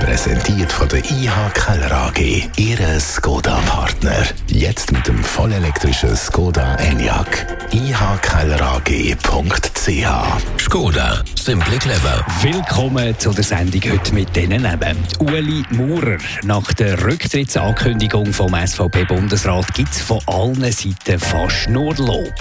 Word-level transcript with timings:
Präsentiert 0.00 0.72
von 0.72 0.88
der 0.88 0.98
IH 1.00 1.50
Keller 1.52 1.92
AG, 1.92 2.18
Ihre 2.56 2.98
Skoda-Partner. 2.98 4.24
Jetzt 4.48 4.90
mit 4.92 5.06
dem 5.06 5.22
vollelektrischen 5.22 6.16
Skoda 6.16 6.76
Enyaq. 6.76 7.46
ihkellerag.ch 7.70 9.20
Skoda, 10.58 11.22
simply 11.38 11.78
clever. 11.78 12.24
Willkommen 12.42 13.18
zu 13.18 13.32
der 13.32 13.44
Sendung 13.44 13.82
heute 13.92 14.14
mit 14.14 14.34
diesen 14.34 14.62
Namen. 14.62 14.96
Uli 15.18 15.62
Maurer. 15.70 16.16
Nach 16.44 16.72
der 16.74 17.02
Rücktrittsankündigung 17.04 18.32
vom 18.32 18.54
SVP-Bundesrat 18.54 19.74
gibt 19.74 19.90
es 19.90 20.00
von 20.00 20.20
allen 20.26 20.72
Seiten 20.72 21.18
fast 21.18 21.68
nur 21.68 21.94
Lob. 21.96 22.34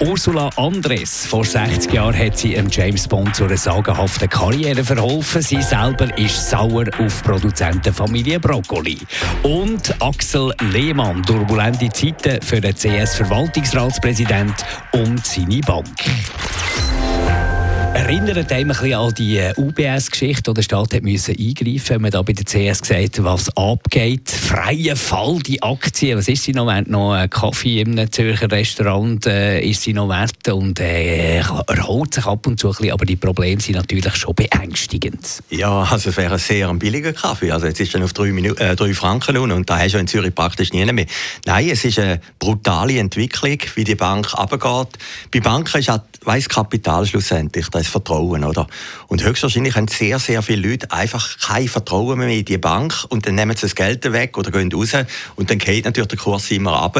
Ursula 0.00 0.50
Andres. 0.56 1.26
Vor 1.26 1.44
60 1.44 1.92
Jahren 1.92 2.16
hat 2.16 2.38
sie 2.38 2.58
James 2.70 3.06
Bond 3.06 3.34
zu 3.36 3.44
einer 3.44 3.56
sagenhaften 3.56 4.28
Karriere 4.28 4.84
verholfen. 4.84 5.42
Sie 5.42 5.62
selber 5.62 6.16
ist 6.18 6.48
sauer 6.48 6.86
auf 6.98 7.22
Produzentenfamilie 7.22 8.40
Broccoli. 8.40 8.98
Und 9.42 9.94
Axel 10.00 10.52
Lehmann, 10.72 11.22
turbulente 11.22 11.88
Zeiten 11.90 12.40
für 12.42 12.60
den 12.60 12.74
CS-Verwaltungsratspräsident 12.74 14.54
und 14.92 15.24
seine 15.24 15.60
Bank. 15.60 15.86
Erinnert 17.92 18.52
einem 18.52 18.70
ein 18.70 18.76
bisschen 18.76 18.94
an 18.94 19.14
die 19.14 19.38
äh, 19.38 19.52
UBS-Geschichte, 19.56 20.48
wo 20.50 20.54
der 20.54 20.62
Staat 20.62 20.94
hat 20.94 21.02
müssen 21.02 21.34
eingreifen 21.36 21.88
wenn 21.88 22.02
man 22.02 22.12
da 22.12 22.22
bei 22.22 22.32
der 22.32 22.44
CS 22.44 22.82
gesagt 22.82 23.24
was 23.24 23.56
abgeht. 23.56 24.30
Freie 24.30 24.94
Fall, 24.94 25.40
die 25.40 25.60
Aktie, 25.60 26.16
was 26.16 26.28
ist 26.28 26.44
sie 26.44 26.52
noch 26.52 26.68
wert? 26.68 26.86
Noch 26.86 27.14
ein 27.14 27.28
Kaffee 27.28 27.80
einem 27.80 28.10
Zürcher 28.12 28.48
Restaurant 28.48 29.26
äh, 29.26 29.60
ist 29.62 29.82
sie 29.82 29.92
noch 29.92 30.08
wert 30.08 30.48
und 30.52 30.78
äh, 30.78 31.38
erholt 31.38 32.14
sich 32.14 32.26
ab 32.26 32.46
und 32.46 32.60
zu 32.60 32.68
ein 32.68 32.74
bisschen, 32.76 32.92
aber 32.92 33.04
die 33.04 33.16
Probleme 33.16 33.60
sind 33.60 33.74
natürlich 33.74 34.14
schon 34.14 34.36
beängstigend. 34.36 35.42
Ja, 35.50 35.82
also 35.82 36.10
es 36.10 36.16
wäre 36.16 36.34
ein 36.34 36.38
sehr 36.38 36.72
billiger 36.74 37.12
Kaffee. 37.12 37.50
Also 37.50 37.66
jetzt 37.66 37.80
ist 37.80 37.92
er 37.92 38.04
auf 38.04 38.12
drei, 38.12 38.30
Minu 38.30 38.54
äh, 38.54 38.76
drei 38.76 38.94
Franken 38.94 39.34
nun 39.34 39.50
und 39.50 39.68
da 39.68 39.80
hast 39.80 39.94
du 39.94 39.98
in 39.98 40.06
Zürich 40.06 40.32
praktisch 40.32 40.72
nie 40.72 40.84
mehr. 40.84 41.06
Nein, 41.44 41.68
es 41.68 41.84
ist 41.84 41.98
eine 41.98 42.20
brutale 42.38 43.00
Entwicklung, 43.00 43.58
wie 43.74 43.82
die 43.82 43.96
Bank 43.96 44.32
abgeht. 44.34 44.96
Bei 45.32 45.40
Banken 45.40 45.78
ist 45.78 45.90
auch 45.90 46.00
weiss 46.24 46.48
Kapital 46.48 47.06
schlussendlich, 47.06 47.68
das 47.80 47.88
Vertrauen, 47.88 48.44
oder? 48.44 48.66
Und 49.08 49.22
höchstwahrscheinlich 49.22 49.74
haben 49.76 49.88
sehr, 49.88 50.18
sehr 50.18 50.42
viele 50.42 50.68
Leute 50.68 50.90
einfach 50.90 51.38
kein 51.38 51.68
Vertrauen 51.68 52.18
mehr 52.18 52.28
in 52.28 52.44
die 52.44 52.58
Bank 52.58 53.06
und 53.08 53.26
dann 53.26 53.34
nehmen 53.34 53.56
sie 53.56 53.62
das 53.62 53.74
Geld 53.74 54.10
weg 54.12 54.36
oder 54.38 54.50
gehen 54.50 54.72
raus 54.72 54.92
und 55.36 55.50
dann 55.50 55.58
geht 55.58 55.84
natürlich 55.84 56.08
der 56.08 56.18
Kurs 56.18 56.50
immer 56.50 56.80
ab. 56.80 56.96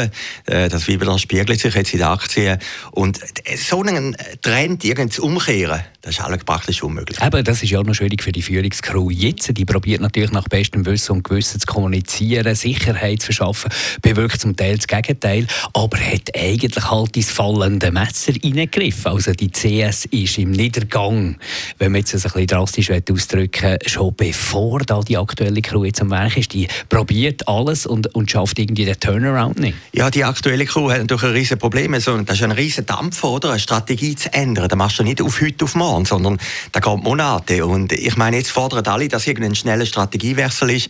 Äh, 0.46 0.68
das 0.68 0.84
spiegelt 0.84 1.60
sich 1.60 1.74
jetzt 1.74 1.92
in 1.92 1.98
den 1.98 2.08
Aktien. 2.08 2.58
Und 2.92 3.18
so 3.56 3.82
einen 3.82 4.16
Trend 4.42 4.84
irgendwie 4.84 5.10
zu 5.10 5.24
umkehren, 5.24 5.80
das 6.02 6.18
ist 6.18 6.46
praktisch 6.46 6.82
unmöglich. 6.82 7.20
Eben, 7.22 7.44
das 7.44 7.62
ist 7.62 7.70
ja 7.70 7.78
auch 7.78 7.84
noch 7.84 7.94
schwierig 7.94 8.22
für 8.22 8.32
die 8.32 8.40
Führungskrew 8.40 9.10
jetzt. 9.10 9.54
Die 9.56 9.64
probiert 9.66 10.00
natürlich 10.00 10.30
nach 10.30 10.48
bestem 10.48 10.86
Wissen 10.86 11.12
und 11.12 11.24
Gewissen 11.24 11.60
zu 11.60 11.66
kommunizieren, 11.66 12.54
Sicherheit 12.54 13.20
zu 13.20 13.26
verschaffen, 13.26 13.70
bewirkt 14.00 14.40
zum 14.40 14.56
Teil 14.56 14.76
das 14.76 14.86
Gegenteil, 14.86 15.46
aber 15.74 15.98
hat 15.98 16.34
eigentlich 16.34 16.90
halt 16.90 17.16
ins 17.16 17.30
fallende 17.30 17.92
Messer 17.92 18.32
hineingegriffen. 18.32 19.12
Also 19.12 19.32
die 19.32 19.50
CS 19.50 20.06
ist 20.06 20.38
im 20.38 20.52
Niedergang, 20.70 21.36
wenn 21.78 21.92
man 21.92 22.00
jetzt 22.00 22.14
das 22.14 22.24
ein 22.26 22.32
bisschen 22.32 22.46
drastisch 22.46 22.90
ausdrücken 22.90 23.78
schon 23.86 24.14
bevor 24.14 24.80
da 24.80 25.00
die 25.00 25.18
aktuelle 25.18 25.60
Crew 25.62 25.84
jetzt 25.84 26.00
am 26.00 26.10
Werk 26.10 26.36
ist. 26.36 26.52
Die 26.52 26.68
probiert 26.88 27.48
alles 27.48 27.86
und, 27.86 28.14
und 28.14 28.30
schafft 28.30 28.58
irgendwie 28.58 28.84
den 28.84 28.98
Turnaround 28.98 29.58
nicht. 29.58 29.76
Ja, 29.92 30.10
die 30.10 30.24
aktuelle 30.24 30.64
Crew 30.66 30.90
hat 30.90 30.98
natürlich 30.98 31.24
ein 31.24 31.32
riesen 31.32 31.58
Problem. 31.58 31.92
das 31.92 32.06
ist 32.06 32.42
ein 32.42 32.52
riesen 32.52 32.86
Dampf, 32.86 33.24
oder? 33.24 33.50
Eine 33.50 33.58
Strategie 33.58 34.14
zu 34.14 34.32
ändern. 34.32 34.68
Das 34.68 34.78
machst 34.78 35.00
du 35.00 35.02
nicht 35.02 35.20
auf 35.20 35.40
heute 35.40 35.64
auf 35.64 35.74
morgen, 35.74 36.04
sondern 36.04 36.38
da 36.70 36.78
geht 36.78 37.02
Monate. 37.02 37.66
Und 37.66 37.92
ich 37.92 38.16
meine, 38.16 38.36
jetzt 38.36 38.50
fordern 38.50 38.86
alle, 38.86 39.08
dass 39.08 39.26
irgendein 39.26 39.56
schneller 39.56 39.86
Strategiewechsel 39.86 40.70
ist. 40.70 40.88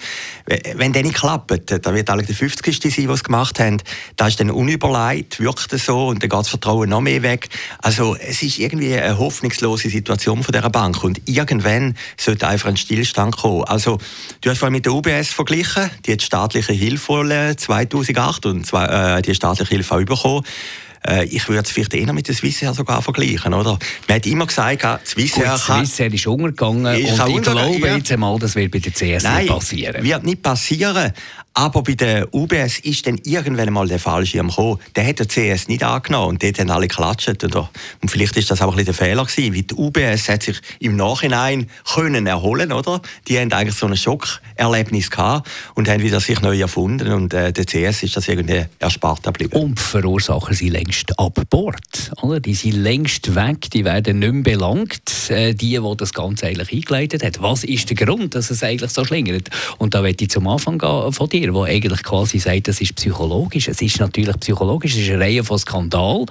Wenn 0.75 0.93
der 0.93 1.03
nicht 1.03 1.16
klappt, 1.16 1.71
dann 1.87 1.94
wird 1.94 2.10
alle 2.10 2.22
der 2.22 2.34
50. 2.34 2.94
sein, 2.94 3.09
was 3.09 3.25
gemacht 3.25 3.59
haben. 3.59 3.78
Da 4.16 4.27
ist 4.28 4.41
dann 4.41 4.50
unüberlegt, 4.50 5.41
wirkt 5.41 5.72
es 5.72 5.87
so 5.87 6.09
und 6.09 6.22
dann 6.22 6.28
geht 6.28 6.38
das 6.38 6.49
Vertrauen 6.49 6.91
noch 6.91 7.00
mehr 7.00 7.22
weg. 7.22 7.49
Also 7.78 8.16
es 8.16 8.43
ist 8.43 8.59
irgendwie 8.59 8.94
eine 8.94 9.19
hoffnungslose 9.19 9.69
Situation 9.76 10.42
von 10.42 10.53
dieser 10.53 10.70
Bank 10.70 11.03
und 11.04 11.20
irgendwann 11.26 11.97
sollte 12.16 12.48
einfach 12.48 12.69
ein 12.69 12.76
Stillstand 12.76 13.36
kommen. 13.36 13.64
Also 13.64 13.98
du 14.41 14.50
hast 14.50 14.58
vorhin 14.58 14.75
mit 14.75 14.86
der 14.86 14.92
UBS 14.92 15.28
verglichen, 15.28 15.91
die 16.06 16.12
hat 16.12 16.22
staatliche 16.22 16.72
Hilfe 16.72 17.54
2008 17.56 18.47
und 18.47 18.66
zwei, 18.66 19.19
äh, 19.19 19.22
die 19.22 19.34
staatliche 19.34 19.70
Hilfe 19.70 19.94
auch 19.94 20.04
bekommen. 20.04 20.44
Äh, 21.06 21.25
ich 21.26 21.48
würde 21.48 21.62
es 21.62 21.70
vielleicht 21.70 21.94
eher 21.94 22.12
mit 22.12 22.28
der 22.28 22.34
Swissair 22.34 22.75
sogar 22.75 23.00
vergleichen, 23.03 23.54
oder? 23.54 23.78
Man 24.06 24.16
hat 24.16 24.26
immer 24.26 24.47
gesagt, 24.47 25.06
Swissair 25.06 25.53
Gut, 25.53 25.64
kann... 25.64 25.86
Swissair 25.86 26.12
ist 26.12 26.26
umgegangen 26.26 26.86
ist 26.94 27.19
und 27.20 27.36
ich 27.36 27.42
glaube 27.42 27.78
ja. 27.78 27.97
jetzt 27.97 28.12
einmal, 28.12 28.38
das 28.38 28.54
wird 28.54 28.70
bei 28.70 28.78
der 28.78 28.92
CS 28.92 29.25
Nein, 29.25 29.44
nicht 29.44 29.53
passieren. 29.53 30.04
wird 30.04 30.25
nicht 30.25 30.42
passieren. 30.42 31.12
Aber 31.55 31.83
bei 31.83 31.94
der 31.94 32.33
UBS 32.33 32.78
ist 32.78 33.06
dann 33.06 33.19
irgendwann 33.25 33.72
mal 33.72 33.88
der 33.88 33.99
Fallschirm 33.99 34.49
gekommen. 34.49 34.78
Der 34.94 35.06
hat 35.06 35.19
der 35.19 35.27
CS 35.27 35.69
nicht 35.69 35.83
angenommen 35.83 36.28
und 36.28 36.43
dort 36.43 36.59
haben 36.61 36.71
alle 36.71 36.87
geklatscht. 36.87 37.43
Und 37.43 38.11
vielleicht 38.11 38.37
ist 38.37 38.50
das 38.50 38.62
auch 38.62 38.69
ein 38.69 38.77
bisschen 38.77 38.84
der 38.87 38.94
Fehler 38.94 39.25
gewesen, 39.25 39.55
weil 39.55 39.62
die 39.62 39.75
UBS 39.75 40.28
hat 40.28 40.44
sich 40.44 40.60
im 40.78 40.97
Nachhinein 40.97 41.69
können 41.93 42.27
erholen, 42.27 42.72
oder? 42.72 43.03
Die 43.27 43.39
haben 43.39 43.53
eigentlich 43.53 43.77
so 43.77 43.87
ein 43.87 43.97
Schockerlebnis 43.97 45.10
gehabt 45.10 45.50
und 45.75 45.89
haben 45.89 46.03
wieder 46.03 46.21
sich 46.21 46.41
neu 46.41 46.59
erfunden 46.59 47.12
und 47.12 47.34
äh, 47.34 47.53
der 47.53 47.66
CS 47.66 48.05
ist 48.05 48.16
das 48.16 48.28
irgendwie 48.28 48.65
erspart 48.78 49.22
geblieben. 49.25 49.60
Und 49.60 49.81
Verursacher 49.81 50.55
sind 50.55 50.71
längst 50.71 51.19
ab 51.19 51.41
Bord, 51.50 52.12
oder? 52.22 52.41
Die 52.41 52.55
sind 52.55 52.77
längst 52.77 53.34
weg, 53.34 53.71
die 53.72 53.84
werden 53.84 54.21
nicht 54.21 54.33
mehr 54.33 54.43
belangt, 54.43 55.31
äh, 55.31 55.55
die, 55.55 55.78
die 55.78 55.97
das 55.97 56.12
Ganze 56.12 56.47
eigentlich 56.47 56.72
eingeleitet 56.72 57.25
haben. 57.25 57.34
Was 57.41 57.65
ist 57.65 57.91
der 57.91 57.97
Grund, 57.97 58.34
dass 58.34 58.50
es 58.50 58.62
eigentlich 58.62 58.93
so 58.93 59.05
schlingert? 59.05 59.50
Und 59.78 59.94
da 59.94 60.03
möchte 60.03 60.25
ich 60.25 60.31
zum 60.31 60.47
Anfang 60.47 60.81
von 60.81 61.28
dir 61.28 61.50
dir, 61.53 61.65
der 61.66 61.75
eigentlich 61.75 62.03
quasi 62.03 62.38
sagt, 62.38 62.69
das 62.69 62.81
ist 62.81 62.97
psychologisch. 62.97 63.69
Es 63.69 63.81
ist 63.83 64.00
natürlich 64.00 64.38
psychologisch, 64.41 64.94
es 64.94 65.03
ist 65.03 65.11
eine 65.11 65.21
Reihe 65.21 65.44
von 65.44 65.59
Skandalen, 65.59 66.27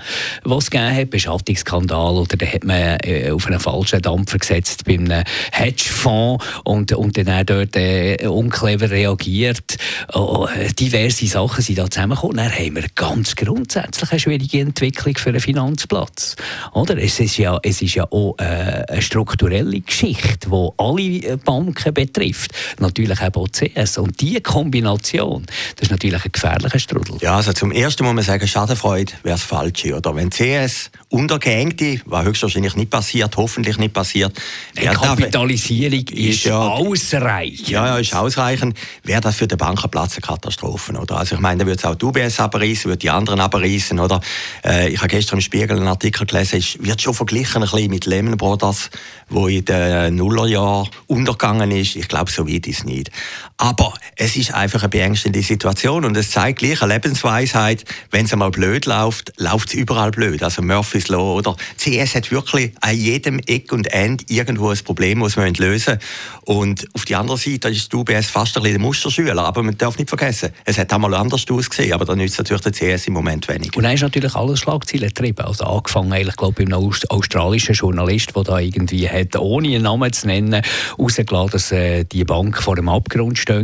die 0.45 0.51
es 0.51 0.69
gegeben 0.69 0.95
hat, 0.95 1.09
Beschaffungsskandal 1.09 2.15
oder 2.15 2.37
da 2.37 2.45
hat 2.45 2.63
man 2.63 2.97
äh, 3.03 3.31
auf 3.31 3.47
einen 3.47 3.59
falschen 3.59 4.01
Dampfer 4.01 4.37
gesetzt 4.37 4.85
bei 4.85 4.93
einem 4.93 5.23
Hedgefonds 5.51 6.45
und, 6.63 6.91
und 6.93 7.17
dann 7.17 7.29
auch 7.29 7.43
dort 7.43 7.75
äh, 7.75 8.27
unclever 8.27 8.89
reagiert. 8.89 9.77
Oh, 10.13 10.47
äh, 10.47 10.71
diverse 10.73 11.27
Sachen 11.27 11.63
sind 11.63 11.77
da 11.77 11.89
zusammengekommen. 11.89 12.37
Dann 12.37 12.51
haben 12.51 12.75
wir 12.75 12.85
ganz 12.95 13.35
grundsätzlich 13.35 14.11
eine 14.11 14.19
schwierige 14.19 14.59
Entwicklung 14.61 15.15
für 15.17 15.29
einen 15.29 15.39
Finanzplatz. 15.39 16.35
Oder? 16.73 16.97
Es, 16.97 17.19
ist 17.19 17.37
ja, 17.37 17.59
es 17.63 17.81
ist 17.81 17.95
ja 17.95 18.05
auch 18.11 18.35
äh, 18.37 18.43
eine 18.43 19.01
strukturelle 19.01 19.81
Geschichte, 19.81 20.49
die 20.49 20.69
alle 20.77 21.37
Banken 21.37 21.93
betrifft. 21.93 22.51
Natürlich 22.79 23.21
auch 23.21 23.47
CS. 23.49 23.97
Und 23.97 24.19
diese 24.21 24.41
Kombination 24.41 24.98
Kombination. 24.99 25.45
Das 25.75 25.83
ist 25.83 25.91
natürlich 25.91 26.23
ein 26.23 26.31
gefährlicher 26.31 26.79
Strudel. 26.79 27.17
Ja, 27.21 27.35
also 27.35 27.53
zum 27.53 27.71
ersten 27.71 28.03
muss 28.03 28.13
man 28.13 28.23
sagen, 28.23 28.47
Schadenfreude 28.47 29.13
wäre 29.23 29.35
das 29.35 29.43
Falsche. 29.43 29.95
Oder 29.95 30.15
wenn 30.15 30.29
CS 30.29 30.91
untergängte, 31.09 32.01
was 32.05 32.25
höchstwahrscheinlich 32.25 32.75
nicht 32.75 32.89
passiert, 32.89 33.35
hoffentlich 33.37 33.77
nicht 33.77 33.93
passiert. 33.93 34.33
Die 34.77 34.85
Kapitalisierung 34.85 36.07
ist, 36.09 36.11
ist 36.11 36.43
ja, 36.45 36.59
ausreichend. 36.59 37.69
Ja, 37.69 37.87
ja, 37.87 37.97
ist 37.97 38.13
ausreichend. 38.13 38.77
Wäre 39.03 39.21
das 39.21 39.35
für 39.35 39.47
den 39.47 39.57
Bankenplatz 39.57 40.13
eine 40.13 40.21
Katastrophe. 40.21 40.93
Oder? 40.93 41.17
Also 41.17 41.35
ich 41.35 41.41
meine, 41.41 41.59
da 41.59 41.65
würde 41.65 41.79
es 41.79 41.85
auch 41.85 41.95
die 41.95 42.05
UBS 42.05 42.39
abreißen, 42.39 42.85
würde 42.85 42.97
die 42.97 43.09
anderen 43.09 43.39
abreißen. 43.39 43.99
Oder? 43.99 44.21
Äh, 44.63 44.89
ich 44.89 44.99
habe 44.99 45.07
gestern 45.07 45.39
im 45.39 45.41
Spiegel 45.41 45.77
einen 45.77 45.87
Artikel 45.87 46.25
gelesen, 46.25 46.59
es 46.59 46.77
wird 46.79 47.01
schon 47.01 47.13
verglichen 47.13 47.63
ein 47.63 47.69
bisschen 47.69 47.89
mit 47.89 48.05
Lehman 48.05 48.37
Brothers, 48.37 48.89
wo 49.29 49.47
in 49.47 49.65
den 49.65 50.15
Nullerjahren 50.15 50.89
untergegangen 51.07 51.71
ist. 51.71 51.95
Ich 51.95 52.07
glaube, 52.07 52.31
so 52.31 52.47
weit 52.47 52.67
ist 52.67 52.79
es 52.79 52.83
nicht. 52.85 53.11
Aber 53.57 53.93
es 54.15 54.35
ist 54.35 54.53
einfach 54.53 54.83
eine 54.89 55.03
beängstigende 55.03 55.41
Situation 55.41 56.05
und 56.05 56.17
es 56.17 56.31
zeigt 56.31 56.59
gleich 56.59 56.81
eine 56.81 56.93
Lebensweisheit, 56.93 57.85
wenn 58.11 58.25
es 58.25 58.33
einmal 58.33 58.51
blöd 58.51 58.85
läuft, 58.85 59.33
läuft 59.37 59.69
es 59.69 59.73
überall 59.75 60.11
blöd. 60.11 60.41
Also 60.43 60.61
Murphy's 60.61 61.07
Law 61.07 61.35
oder 61.35 61.55
CS 61.77 62.15
hat 62.15 62.31
wirklich 62.31 62.73
an 62.81 62.95
jedem 62.95 63.39
Eck 63.45 63.71
und 63.71 63.91
End 63.93 64.29
irgendwo 64.29 64.69
ein 64.69 64.77
Problem, 64.79 65.21
das 65.21 65.35
man 65.35 65.53
lösen 65.53 65.99
Und 66.45 66.87
auf 66.93 67.05
die 67.05 67.15
andere 67.15 67.37
Seite 67.37 67.69
ist 67.69 67.91
die 67.91 67.95
UBS 67.95 68.27
fast 68.27 68.57
ein 68.57 68.63
bisschen 68.63 68.79
der 68.79 68.85
Musterschüler, 68.85 69.43
aber 69.43 69.63
man 69.63 69.77
darf 69.77 69.97
nicht 69.97 70.09
vergessen, 70.09 70.49
es 70.65 70.77
hat 70.77 70.91
einmal 70.91 71.13
anders 71.13 71.45
ausgesehen, 71.49 71.93
aber 71.93 72.05
da 72.05 72.15
nützt 72.15 72.37
natürlich 72.37 72.63
der 72.63 72.71
CS 72.71 73.07
im 73.07 73.13
Moment 73.13 73.47
wenig. 73.47 73.75
Und 73.75 73.83
dann 73.83 73.93
ist 73.93 74.01
natürlich 74.01 74.35
alles 74.35 74.59
Schlagzeilen 74.59 75.09
getrieben. 75.09 75.45
Also 75.45 75.65
angefangen 75.65 76.11
eigentlich, 76.11 76.35
glaube 76.35 76.61
ich, 76.63 76.69
bei 76.69 76.75
einem 76.75 76.91
australischen 77.09 77.75
Journalist, 77.75 78.35
der 78.35 78.43
da 78.43 78.59
irgendwie 78.59 79.07
hat, 79.07 79.35
ohne 79.35 79.67
einen 79.69 79.83
Namen 79.83 80.11
zu 80.11 80.27
nennen, 80.27 80.61
rausgelassen, 80.97 81.51
dass 81.51 81.71
äh, 81.71 82.03
die 82.05 82.23
Bank 82.23 82.61
vor 82.61 82.75
dem 82.75 82.89
Abgrund 82.89 83.37
stehe. 83.37 83.59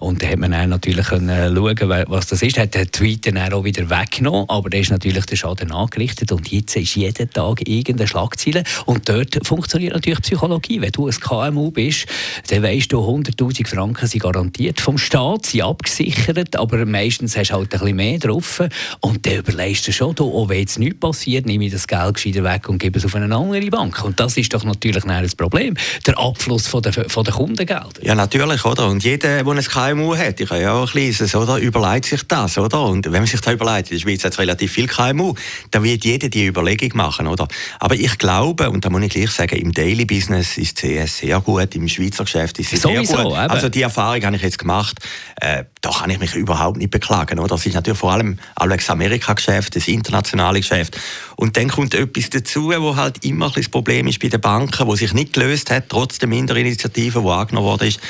Und 0.00 0.22
da 0.22 0.26
hat 0.28 0.38
man 0.38 0.52
dann 0.56 0.70
natürlich 0.70 1.06
können 1.06 1.54
schauen 1.54 2.04
was 2.08 2.26
das 2.26 2.42
ist. 2.42 2.58
Hat 2.58 2.74
den 2.74 2.90
Tweet 2.90 3.26
dann 3.26 3.52
auch 3.52 3.64
wieder 3.64 3.88
weggenommen, 3.90 4.46
aber 4.48 4.70
da 4.70 4.78
ist 4.78 4.90
natürlich 4.90 5.26
der 5.26 5.36
Schaden 5.36 5.70
angerichtet 5.70 6.32
und 6.32 6.50
jetzt 6.50 6.76
ist 6.76 6.96
jeden 6.96 7.30
Tag 7.30 7.66
irgendeine 7.68 8.08
Schlagzeile 8.08 8.64
und 8.86 9.08
dort 9.08 9.46
funktioniert 9.46 9.94
natürlich 9.94 10.20
Psychologie. 10.20 10.80
Wenn 10.80 10.92
du 10.92 11.08
ein 11.08 11.14
KMU 11.14 11.70
bist, 11.70 12.06
dann 12.48 12.62
weißt 12.62 12.92
du, 12.92 13.00
100'000 13.00 13.66
Franken 13.66 14.06
sind 14.06 14.22
garantiert 14.22 14.80
vom 14.80 14.98
Staat, 14.98 15.46
sind 15.46 15.62
abgesichert, 15.62 16.56
aber 16.56 16.84
meistens 16.86 17.36
hast 17.36 17.50
du 17.50 17.54
halt 17.54 17.72
ein 17.74 17.78
bisschen 17.78 17.96
mehr 17.96 18.18
drauf 18.18 18.62
und 19.00 19.26
dann 19.26 19.36
überlegst 19.36 19.86
du 19.88 19.92
schon, 19.92 20.14
du, 20.14 20.24
oh, 20.24 20.48
wenn 20.48 20.60
jetzt 20.60 20.78
nichts 20.78 21.00
passiert, 21.00 21.46
nehme 21.46 21.66
ich 21.66 21.72
das 21.72 21.86
Geld 21.86 22.14
gescheiter 22.14 22.44
weg 22.44 22.68
und 22.68 22.78
gebe 22.78 22.98
es 22.98 23.04
auf 23.04 23.14
eine 23.14 23.34
andere 23.34 23.66
Bank. 23.66 24.02
Und 24.04 24.18
das 24.18 24.36
ist 24.36 24.54
doch 24.54 24.64
natürlich 24.64 25.04
ein 25.04 25.30
Problem, 25.36 25.76
der 26.06 26.18
Abfluss 26.18 26.66
von 26.66 26.82
der, 26.82 26.92
von 26.92 27.24
der 27.24 27.34
Kundengelder. 27.34 28.02
Ja, 28.02 28.14
natürlich, 28.14 28.64
oder? 28.64 28.88
Und 28.88 29.04
jeder, 29.04 29.44
der 29.44 29.52
ein 29.52 29.62
KMU 29.62 30.16
hat, 30.16 30.45
ich 30.46 30.50
habe 30.50 30.62
ja 30.62 30.72
auch 30.72 30.86
ein 30.86 30.88
kleines, 30.88 31.34
oder, 31.34 31.58
überlegt 31.58 32.06
sich 32.06 32.22
das, 32.22 32.56
oder? 32.56 32.82
Und 32.82 33.04
wenn 33.04 33.12
man 33.20 33.26
sich 33.26 33.40
das 33.40 33.52
überlegt, 33.52 33.90
in 33.90 33.98
der 33.98 34.02
Schweiz 34.02 34.24
hat 34.24 34.32
es 34.32 34.38
relativ 34.38 34.72
viel 34.72 34.86
KMU, 34.86 35.34
dann 35.70 35.82
wird 35.82 36.04
jeder 36.04 36.28
die 36.28 36.46
Überlegung 36.46 36.90
machen, 36.94 37.26
oder? 37.26 37.46
Aber 37.78 37.94
ich 37.94 38.16
glaube, 38.18 38.70
und 38.70 38.84
da 38.84 38.90
muss 38.90 39.02
ich 39.02 39.10
gleich 39.10 39.30
sagen, 39.30 39.56
im 39.56 39.72
Daily 39.72 40.06
Business 40.06 40.56
ist 40.56 40.78
CS 40.78 41.18
sehr 41.18 41.40
gut, 41.40 41.74
im 41.74 41.88
Schweizer 41.88 42.24
Geschäft 42.24 42.58
ist 42.58 42.72
es 42.72 42.82
sehr 42.82 43.00
gut. 43.00 43.10
Eben. 43.10 43.34
Also 43.34 43.68
die 43.68 43.82
Erfahrung 43.82 44.24
habe 44.24 44.36
ich 44.36 44.42
jetzt 44.42 44.58
gemacht, 44.58 44.98
äh, 45.40 45.64
da 45.82 45.90
kann 45.90 46.10
ich 46.10 46.18
mich 46.18 46.34
überhaupt 46.34 46.78
nicht 46.78 46.90
beklagen, 46.90 47.38
oder? 47.38 47.48
Das 47.48 47.66
ist 47.66 47.74
natürlich 47.74 47.98
vor 47.98 48.12
allem 48.12 48.38
Alex 48.54 48.88
Amerika-Geschäft, 48.88 49.76
das 49.76 49.88
internationale 49.88 50.60
Geschäft. 50.60 50.98
Und 51.36 51.56
dann 51.56 51.68
kommt 51.68 51.94
etwas 51.94 52.30
dazu, 52.30 52.70
wo 52.70 52.96
halt 52.96 53.24
immer 53.24 53.54
ein 53.54 53.66
das 53.66 53.72
Problem 53.72 54.06
ist 54.06 54.20
bei 54.20 54.28
den 54.28 54.40
Banken, 54.40 54.86
wo 54.86 54.94
sich 54.94 55.12
nicht 55.12 55.32
gelöst 55.32 55.72
hat, 55.72 55.88
trotz 55.88 56.20
der 56.20 56.28
Minderinitiative, 56.28 57.20
die 57.20 57.28
angenommen 57.28 57.66
worden 57.66 57.88
ist. 57.88 58.00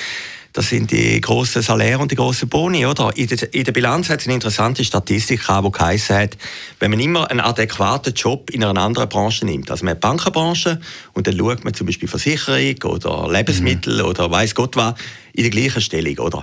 Das 0.57 0.71
sind 0.71 0.91
die 0.91 1.21
grossen 1.21 1.61
Saläre 1.61 1.99
und 1.99 2.11
die 2.11 2.15
grossen 2.15 2.49
Boni, 2.49 2.87
oder? 2.87 3.15
In 3.15 3.27
der, 3.27 3.53
in 3.53 3.65
der 3.65 3.73
Bilanz 3.73 4.09
hat 4.09 4.21
es 4.21 4.27
eine 4.27 4.33
interessante 4.33 4.87
Statistik 4.87 5.43
gehabt, 5.43 5.67
die 5.67 5.71
geheißen 5.71 6.17
hat, 6.17 6.39
wenn 6.81 6.91
man 6.91 6.99
immer 6.99 7.31
einen 7.31 7.41
adäquaten 7.41 8.15
Job 8.15 8.49
in 8.49 8.65
einer 8.65 8.81
anderen 8.81 9.11
Branche 9.11 9.45
nimmt, 9.45 9.71
also 9.71 9.85
man 9.85 9.91
hat 9.91 9.99
die 9.99 10.07
Bankenbranche 10.07 10.81
und 11.13 11.27
dann 11.27 11.37
schaut 11.37 11.63
man 11.63 11.75
zum 11.75 11.87
Beispiel 11.87 12.09
Versicherung 12.09 12.83
oder 12.85 13.31
Lebensmittel 13.31 13.99
mhm. 13.99 14.09
oder 14.09 14.31
weiß 14.31 14.55
Gott 14.55 14.77
was, 14.77 14.95
in 15.35 15.43
der 15.43 15.51
gleichen 15.51 15.83
Stellung, 15.83 16.19
oder? 16.21 16.43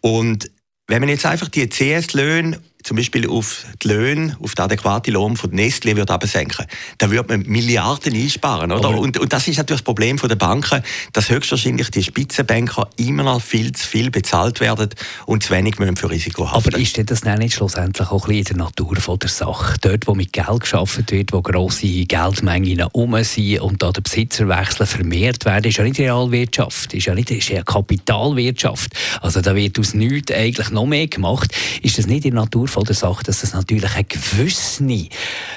Und 0.00 0.50
wenn 0.86 1.00
man 1.00 1.10
jetzt 1.10 1.26
einfach 1.26 1.48
die 1.48 1.68
CS-Löhne 1.68 2.58
zum 2.82 2.96
Beispiel 2.96 3.28
auf 3.28 3.66
die 3.82 3.88
Löhne, 3.88 4.36
auf 4.42 4.54
den 4.54 4.64
adäquaten 4.64 5.14
Lohn 5.14 5.36
von 5.36 5.50
Nestle 5.50 5.96
wird 5.96 6.10
absenken, 6.10 6.66
dann 6.98 7.10
würde 7.10 7.36
man 7.36 7.46
Milliarden 7.46 8.14
einsparen, 8.14 8.72
oder? 8.72 8.90
Und, 8.90 9.18
und, 9.18 9.32
das 9.32 9.48
ist 9.48 9.58
natürlich 9.58 9.80
das 9.80 9.84
Problem 9.84 10.16
der 10.16 10.34
Banken, 10.36 10.82
dass 11.12 11.30
höchstwahrscheinlich 11.30 11.90
die 11.90 12.02
Spitzenbanker 12.02 12.88
immer 12.96 13.22
noch 13.22 13.40
viel 13.42 13.72
zu 13.72 13.86
viel 13.86 14.10
bezahlt 14.10 14.60
werden 14.60 14.90
und 15.26 15.42
zu 15.42 15.50
wenig 15.50 15.78
müssen 15.78 15.96
für 15.96 16.10
Risiko 16.10 16.50
haben. 16.50 16.64
Aber 16.66 16.78
ist 16.78 16.98
das 17.10 17.22
dann 17.22 17.38
nicht 17.38 17.54
schlussendlich 17.54 18.08
auch 18.08 18.26
ein 18.26 18.28
bisschen 18.28 18.36
in 18.38 18.44
der 18.44 18.56
Natur 18.56 18.96
von 18.96 19.18
der 19.18 19.28
Sache? 19.28 19.76
Dort, 19.80 20.06
wo 20.06 20.14
mit 20.14 20.32
Geld 20.32 20.60
geschaffen 20.60 21.04
wird, 21.08 21.32
wo 21.32 21.42
grosse 21.42 22.04
Geldmengen 22.04 22.86
um 22.92 23.22
sind 23.22 23.60
und 23.60 23.82
da 23.82 23.90
der 23.92 24.02
Besitzerwechsel 24.02 24.86
vermehrt 24.86 25.44
werden, 25.44 25.68
ist 25.68 25.78
ja 25.78 25.84
nicht 25.84 25.98
Realwirtschaft, 25.98 26.94
ist 26.94 27.06
ja 27.06 27.14
nicht 27.14 27.30
ist 27.30 27.48
ja 27.48 27.62
Kapitalwirtschaft. 27.62 28.92
Also 29.20 29.40
da 29.40 29.54
wird 29.54 29.78
aus 29.78 29.94
nichts 29.94 30.32
eigentlich 30.32 30.70
noch 30.70 30.86
mehr 30.86 31.06
gemacht. 31.06 31.52
Ist 31.82 31.98
das 31.98 32.06
nicht 32.06 32.24
in 32.24 32.34
der 32.34 32.42
Natur 32.42 32.68
von 32.70 32.84
der 32.84 32.94
Sache, 32.94 33.24
dass 33.24 33.42
es 33.42 33.52
natürlich 33.52 33.92
eine 33.94 34.04
gewisse 34.04 34.84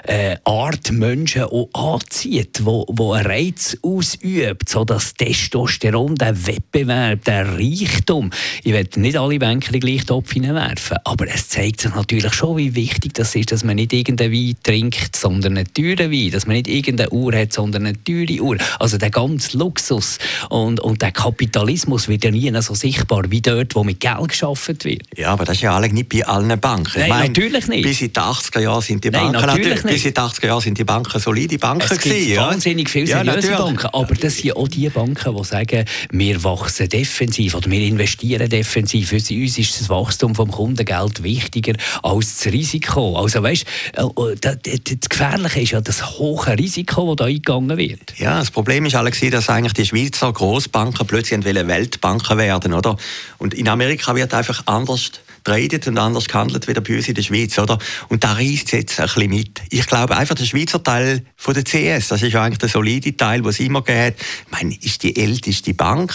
äh, 0.03 0.35
Art 0.43 0.91
Menschen 0.91 1.43
auch 1.43 1.69
anzieht, 1.73 2.61
wo, 2.63 2.85
wo 2.89 3.13
einen 3.13 3.25
Reiz 3.25 3.77
ausübt, 3.81 4.67
so 4.67 4.83
das 4.83 5.13
Testosteron, 5.13 6.15
der 6.15 6.45
Wettbewerb, 6.45 7.23
der 7.25 7.57
Reichtum. 7.57 8.31
Ich 8.63 8.73
will 8.73 8.87
nicht 8.97 9.17
alle 9.17 9.39
Banker 9.39 9.73
in 9.73 9.79
den 9.79 10.05
Topf 10.05 10.33
hineinwerfen, 10.33 10.97
aber 11.03 11.27
es 11.27 11.49
zeigt 11.49 11.81
sich 11.81 11.93
natürlich 11.93 12.33
schon, 12.33 12.57
wie 12.57 12.75
wichtig 12.75 13.13
das 13.13 13.35
ist, 13.35 13.51
dass 13.51 13.63
man 13.63 13.75
nicht 13.75 13.93
irgendeinen 13.93 14.33
Wein 14.33 14.55
trinkt, 14.63 15.15
sondern 15.15 15.57
einen 15.57 15.73
teuren 15.73 16.11
Wein, 16.11 16.31
dass 16.31 16.47
man 16.47 16.55
nicht 16.55 16.67
irgendeine 16.67 17.11
Uhr 17.11 17.33
hat, 17.33 17.53
sondern 17.53 17.85
eine 17.85 18.03
teure 18.03 18.41
Uhr. 18.41 18.57
Also 18.79 18.97
der 18.97 19.11
ganze 19.11 19.57
Luxus 19.57 20.17
und, 20.49 20.79
und 20.79 21.01
der 21.01 21.11
Kapitalismus 21.11 22.07
wird 22.07 22.23
ja 22.23 22.31
nie 22.31 22.51
so 22.61 22.73
sichtbar 22.73 23.29
wie 23.29 23.41
dort, 23.41 23.75
wo 23.75 23.83
mit 23.83 23.99
Geld 23.99 24.29
geschaffen 24.29 24.77
wird. 24.83 25.03
Ja, 25.15 25.29
aber 25.29 25.45
das 25.45 25.57
ist 25.57 25.61
ja 25.61 25.79
nicht 25.79 26.09
bei 26.09 26.25
allen 26.25 26.59
Banken. 26.59 27.02
Nein, 27.09 27.09
meine, 27.09 27.27
natürlich 27.29 27.67
nicht. 27.67 27.83
Bis 27.83 28.01
in 28.01 28.13
die 28.13 28.19
80er 28.19 28.59
Jahren 28.59 28.81
sind 28.81 29.03
die 29.03 29.11
Banken 29.11 29.31
Nein, 29.33 29.45
natürlich, 29.45 29.75
natürlich 29.75 29.83
bis 29.83 30.05
in 30.05 30.13
die 30.13 30.19
80er 30.19 30.47
Jahren 30.47 30.61
sind 30.61 30.77
die 30.77 30.83
Banken 30.83 31.19
solide 31.19 31.57
Banken 31.57 31.83
es 31.83 31.89
gibt 31.99 32.03
gewesen, 32.03 32.37
wahnsinnig 32.37 32.89
viele 32.89 33.07
seriöse 33.07 33.51
ja, 33.51 33.57
Banken, 33.57 33.87
aber 33.87 34.15
das 34.15 34.37
sind 34.37 34.55
auch 34.55 34.67
die 34.67 34.89
Banken, 34.89 35.35
die 35.35 35.43
sagen, 35.43 35.85
wir 36.11 36.43
wachsen 36.43 36.89
defensiv 36.89 37.55
oder 37.55 37.69
wir 37.69 37.81
investieren 37.81 38.49
defensiv. 38.49 39.09
Für 39.09 39.15
uns 39.15 39.57
ist 39.57 39.79
das 39.79 39.89
Wachstum 39.89 40.35
vom 40.35 40.51
Kundengeld 40.51 41.23
wichtiger 41.23 41.73
als 42.01 42.37
das 42.37 42.53
Risiko. 42.53 43.17
Also 43.17 43.43
weißt, 43.43 43.65
äh, 43.93 44.01
äh, 44.01 44.35
das, 44.39 44.57
das 44.63 45.09
Gefährliche 45.09 45.61
ist 45.61 45.71
ja 45.71 45.81
das 45.81 46.17
hohe 46.17 46.57
Risiko, 46.57 47.15
das 47.15 47.23
da 47.23 47.25
eingegangen 47.25 47.77
wird. 47.77 48.17
Ja, 48.17 48.39
das 48.39 48.51
Problem 48.51 48.85
ist 48.85 48.95
alles, 48.95 49.19
dass 49.19 49.49
eigentlich 49.49 49.73
die 49.73 49.85
Schweizer 49.85 50.31
Großbanken 50.31 51.07
plötzlich 51.07 51.43
Weltbanken 51.43 52.37
werden, 52.37 52.73
oder? 52.73 52.97
Und 53.37 53.53
in 53.53 53.67
Amerika 53.67 54.15
wird 54.15 54.33
einfach 54.33 54.63
anders 54.65 55.11
tradet 55.43 55.87
und 55.87 55.97
anders 55.97 56.27
gehandelt 56.27 56.67
wie 56.67 56.73
bei 56.73 56.95
uns 56.95 57.07
in 57.07 57.15
der 57.15 57.23
Schweiz, 57.23 57.57
oder? 57.57 57.77
Und 58.09 58.23
da 58.23 58.33
reißt 58.33 58.71
jetzt 58.73 58.99
ein 58.99 59.05
bisschen 59.05 59.29
mit. 59.29 59.61
Ich 59.69 59.85
glaube 59.87 60.15
einfach, 60.15 60.35
der 60.35 60.45
Schweizer 60.45 60.81
Teil 60.81 61.23
von 61.35 61.53
der 61.53 61.63
CS, 61.63 62.09
das 62.09 62.21
ist 62.21 62.35
eigentlich 62.35 62.59
der 62.59 62.69
solide 62.69 63.15
Teil, 63.15 63.41
den 63.41 63.49
es 63.49 63.59
immer 63.59 63.81
gegeben 63.81 64.15
Ich 64.45 64.51
meine, 64.51 64.75
ist 64.75 65.03
die 65.03 65.15
älteste 65.15 65.73
Bank, 65.73 66.13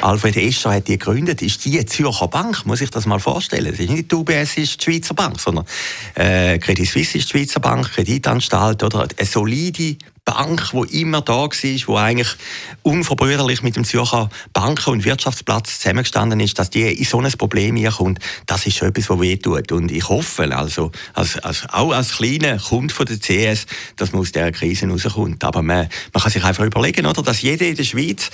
Alfred 0.00 0.36
Escher 0.36 0.72
hat 0.72 0.88
die 0.88 0.98
gegründet, 0.98 1.42
ist 1.42 1.64
die 1.64 1.84
Zürcher 1.86 2.28
Bank, 2.28 2.66
muss 2.66 2.80
ich 2.80 2.90
das 2.90 3.06
mal 3.06 3.20
vorstellen. 3.20 3.70
Das 3.70 3.80
ist 3.80 3.90
nicht 3.90 4.10
die 4.10 4.14
UBS, 4.14 4.56
ist 4.56 4.80
die 4.80 4.84
Schweizer 4.84 5.14
Bank, 5.14 5.40
sondern 5.40 5.64
äh, 6.14 6.58
Credit 6.58 6.88
Suisse 6.88 7.18
ist 7.18 7.32
die 7.32 7.38
Schweizer 7.38 7.60
Bank, 7.60 7.92
Kreditanstalt, 7.92 8.82
oder? 8.82 9.08
Eine 9.16 9.26
solide 9.26 9.96
Bank, 10.26 10.72
die 10.72 11.02
immer 11.02 11.22
da 11.22 11.34
war, 11.34 11.50
die 11.52 11.86
eigentlich 11.88 12.36
unverbrüderlich 12.82 13.62
mit 13.62 13.76
dem 13.76 13.84
Zürcher 13.84 14.28
Banken- 14.52 14.90
und 14.90 15.04
Wirtschaftsplatz 15.04 15.78
zusammengestanden 15.78 16.40
ist, 16.40 16.58
dass 16.58 16.68
die 16.68 16.82
in 16.82 17.04
so 17.04 17.20
ein 17.20 17.30
Problem 17.32 17.82
kommt, 17.90 18.18
das 18.46 18.66
ist 18.66 18.76
schon 18.76 18.88
etwas, 18.88 19.08
was 19.08 19.20
wehtut. 19.20 19.70
Und 19.70 19.92
ich 19.92 20.08
hoffe, 20.08 20.54
also, 20.54 20.90
als, 21.14 21.38
als, 21.38 21.64
auch 21.70 21.92
als 21.92 22.16
kleiner 22.16 22.58
Kunde 22.58 22.92
von 22.92 23.06
der 23.06 23.18
CS, 23.20 23.66
dass 23.94 24.12
man 24.12 24.22
aus 24.22 24.32
dieser 24.32 24.50
Krise 24.50 24.88
rauskommt. 24.88 25.44
Aber 25.44 25.62
man, 25.62 25.88
man 26.12 26.22
kann 26.22 26.32
sich 26.32 26.42
einfach 26.42 26.64
überlegen, 26.64 27.06
oder, 27.06 27.22
dass 27.22 27.42
jeder 27.42 27.66
in 27.66 27.76
der 27.76 27.84
Schweiz, 27.84 28.30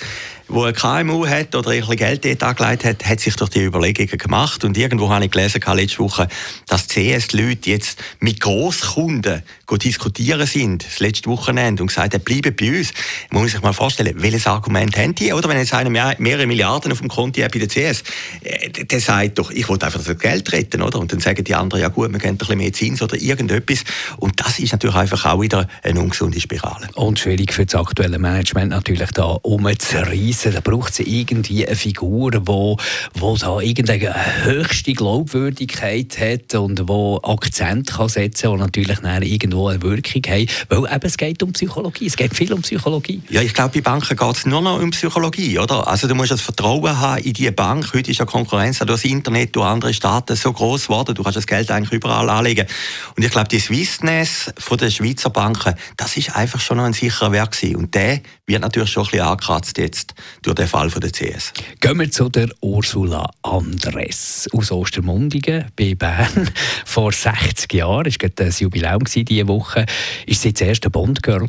der 0.49 0.63
ein 0.63 0.73
KMU 0.73 1.27
hat 1.27 1.53
oder 1.53 1.69
ein 1.69 1.79
bisschen 1.81 1.95
Geld 1.95 2.25
dort 2.25 2.43
angelegt 2.43 2.85
hat, 2.85 3.05
hat 3.05 3.19
sich 3.19 3.35
durch 3.35 3.51
die 3.51 3.65
Überlegungen 3.65 4.17
gemacht. 4.17 4.63
Und 4.63 4.77
irgendwo 4.77 5.09
habe 5.09 5.25
ich 5.25 5.31
gelesen, 5.31 5.61
letzte 5.73 5.99
Woche, 5.99 6.27
dass 6.67 6.87
CS-Leute 6.87 7.69
jetzt 7.69 7.99
mit 8.19 8.41
Grosskunden 8.41 9.43
diskutieren 9.77 10.45
sind, 10.47 10.85
das 10.85 10.99
letzte 10.99 11.29
Wochenende, 11.29 11.83
und 11.83 11.87
gesagt 11.87 12.13
hat, 12.13 12.25
bleiben 12.25 12.55
bei 12.55 12.77
uns. 12.77 12.93
Man 13.31 13.41
muss 13.43 13.51
sich 13.51 13.61
mal 13.61 13.73
vorstellen, 13.73 14.15
welches 14.17 14.47
Argument 14.47 14.95
haben 14.97 15.15
die? 15.15 15.33
Oder 15.33 15.49
wenn 15.49 15.57
jetzt 15.57 15.73
einer 15.73 15.89
mehr, 15.89 16.15
mehrere 16.19 16.47
Milliarden 16.47 16.91
auf 16.91 16.99
dem 16.99 17.09
Konto 17.09 17.41
hat 17.41 17.51
bei 17.51 17.59
der 17.59 17.67
CS, 17.67 18.03
äh, 18.43 18.69
der 18.69 18.99
sagt 18.99 19.39
doch, 19.39 19.51
ich 19.51 19.67
wollte 19.69 19.85
einfach 19.85 20.03
das 20.03 20.17
Geld 20.17 20.51
retten, 20.51 20.81
oder? 20.81 20.99
Und 20.99 21.11
dann 21.11 21.19
sagen 21.19 21.43
die 21.43 21.55
anderen, 21.55 21.81
ja 21.81 21.89
gut, 21.89 22.11
wir 22.11 22.19
geben 22.19 22.35
ein 22.35 22.37
bisschen 22.37 22.57
mehr 22.57 22.73
Zins 22.73 23.01
oder 23.01 23.15
irgendetwas. 23.15 23.83
Und 24.17 24.39
das 24.39 24.59
ist 24.59 24.71
natürlich 24.71 24.95
einfach 24.95 25.25
auch 25.25 25.41
wieder 25.41 25.67
eine 25.81 25.99
ungesunde 25.99 26.39
Spirale. 26.39 26.89
Und 26.95 27.19
schwierig 27.19 27.53
für 27.53 27.65
das 27.65 27.75
aktuelle 27.75 28.19
Management 28.19 28.69
natürlich 28.69 29.11
da 29.11 29.23
umzureissen. 29.41 30.53
Da 30.53 30.61
braucht 30.61 30.93
es 30.93 30.99
irgendwie 30.99 31.65
eine 31.65 31.75
Figur, 31.75 32.31
die 32.31 32.47
wo, 32.47 32.77
wo 33.15 33.35
da 33.37 33.59
irgendeine 33.59 34.13
höchste 34.43 34.93
Glaubwürdigkeit 34.93 36.17
hat 36.19 36.55
und 36.55 36.87
wo 36.87 37.19
Akzent 37.23 37.91
kann 37.91 38.09
setzen 38.09 38.51
die 38.51 38.57
natürlich 38.57 38.99
irgendwo 39.03 39.62
eine 39.67 39.81
Wirkung 39.81 40.21
haben. 40.27 40.47
Weil 40.69 40.95
eben 40.95 41.05
es 41.05 41.17
geht 41.17 41.43
um 41.43 41.53
Psychologie. 41.53 42.07
Es 42.07 42.15
geht 42.15 42.35
viel 42.35 42.53
um 42.53 42.61
Psychologie. 42.61 43.21
Ja, 43.29 43.41
ich 43.41 43.53
glaube, 43.53 43.69
bei 43.75 43.81
Banken 43.81 44.15
geht 44.15 44.35
es 44.35 44.45
nur 44.45 44.61
noch 44.61 44.81
um 44.81 44.91
Psychologie, 44.91 45.59
oder? 45.59 45.87
Also 45.87 46.07
du 46.07 46.15
musst 46.15 46.31
das 46.31 46.41
Vertrauen 46.41 46.99
haben 46.99 47.23
in 47.23 47.33
die 47.33 47.49
Bank. 47.51 47.93
Heute 47.93 48.11
ist 48.11 48.19
ja 48.19 48.25
Konkurrenz 48.25 48.79
durch 48.79 48.89
das 48.89 49.05
Internet, 49.05 49.55
durch 49.55 49.65
andere 49.65 49.93
Staaten 49.93 50.35
so 50.35 50.51
groß 50.51 50.87
geworden. 50.87 51.15
Du 51.15 51.23
kannst 51.23 51.37
das 51.37 51.47
Geld 51.47 51.69
eigentlich 51.71 51.91
überall 51.91 52.29
anlegen. 52.29 52.67
Und 53.15 53.23
ich 53.23 53.31
glaube, 53.31 53.47
die 53.47 53.59
Swissness 53.59 54.51
von 54.57 54.77
den 54.77 54.91
Schweizer 54.91 55.29
Banken, 55.29 55.75
das 55.97 56.17
ist 56.17 56.35
einfach 56.35 56.59
schon 56.59 56.77
noch 56.77 56.85
ein 56.85 56.93
sicherer 56.93 57.31
Wert 57.31 57.51
gewesen. 57.51 57.75
Und 57.75 57.95
der 57.95 58.21
wird 58.45 58.61
natürlich 58.61 58.91
schon 58.91 59.03
ein 59.03 59.11
bisschen 59.11 59.25
angekratzt 59.25 59.77
jetzt 59.77 60.13
durch 60.41 60.55
den 60.55 60.67
Fall 60.67 60.89
von 60.89 61.01
der 61.01 61.11
CS. 61.11 61.53
Gehen 61.79 61.99
wir 61.99 62.11
zu 62.11 62.29
der 62.29 62.49
Ursula 62.61 63.29
Andres 63.41 64.47
aus 64.53 64.71
Ostermundigen 64.71 65.65
bei 65.75 65.95
Bern. 65.95 66.49
Vor 66.85 67.11
60 67.11 67.73
Jahren, 67.73 68.05
war 68.05 68.29
das 68.35 68.59
Jubiläum 68.59 69.03
diese 69.05 69.42
diese 69.43 69.47
Woche 69.47 69.85
ist 70.25 70.41
sie 70.41 70.53
das 70.53 70.61
erste 70.61 70.89
Bond-Girl 70.89 71.47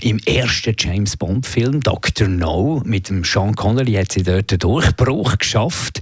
im 0.00 0.18
ersten 0.26 0.74
James 0.78 1.16
Bond-Film, 1.16 1.80
Dr. 1.80 2.28
No, 2.28 2.82
mit 2.84 3.08
dem 3.08 3.24
Sean 3.24 3.54
Connery 3.54 3.92
hat 3.92 4.12
sie 4.12 4.22
dort 4.22 4.50
den 4.50 4.58
Durchbruch 4.58 5.38
geschafft 5.38 6.00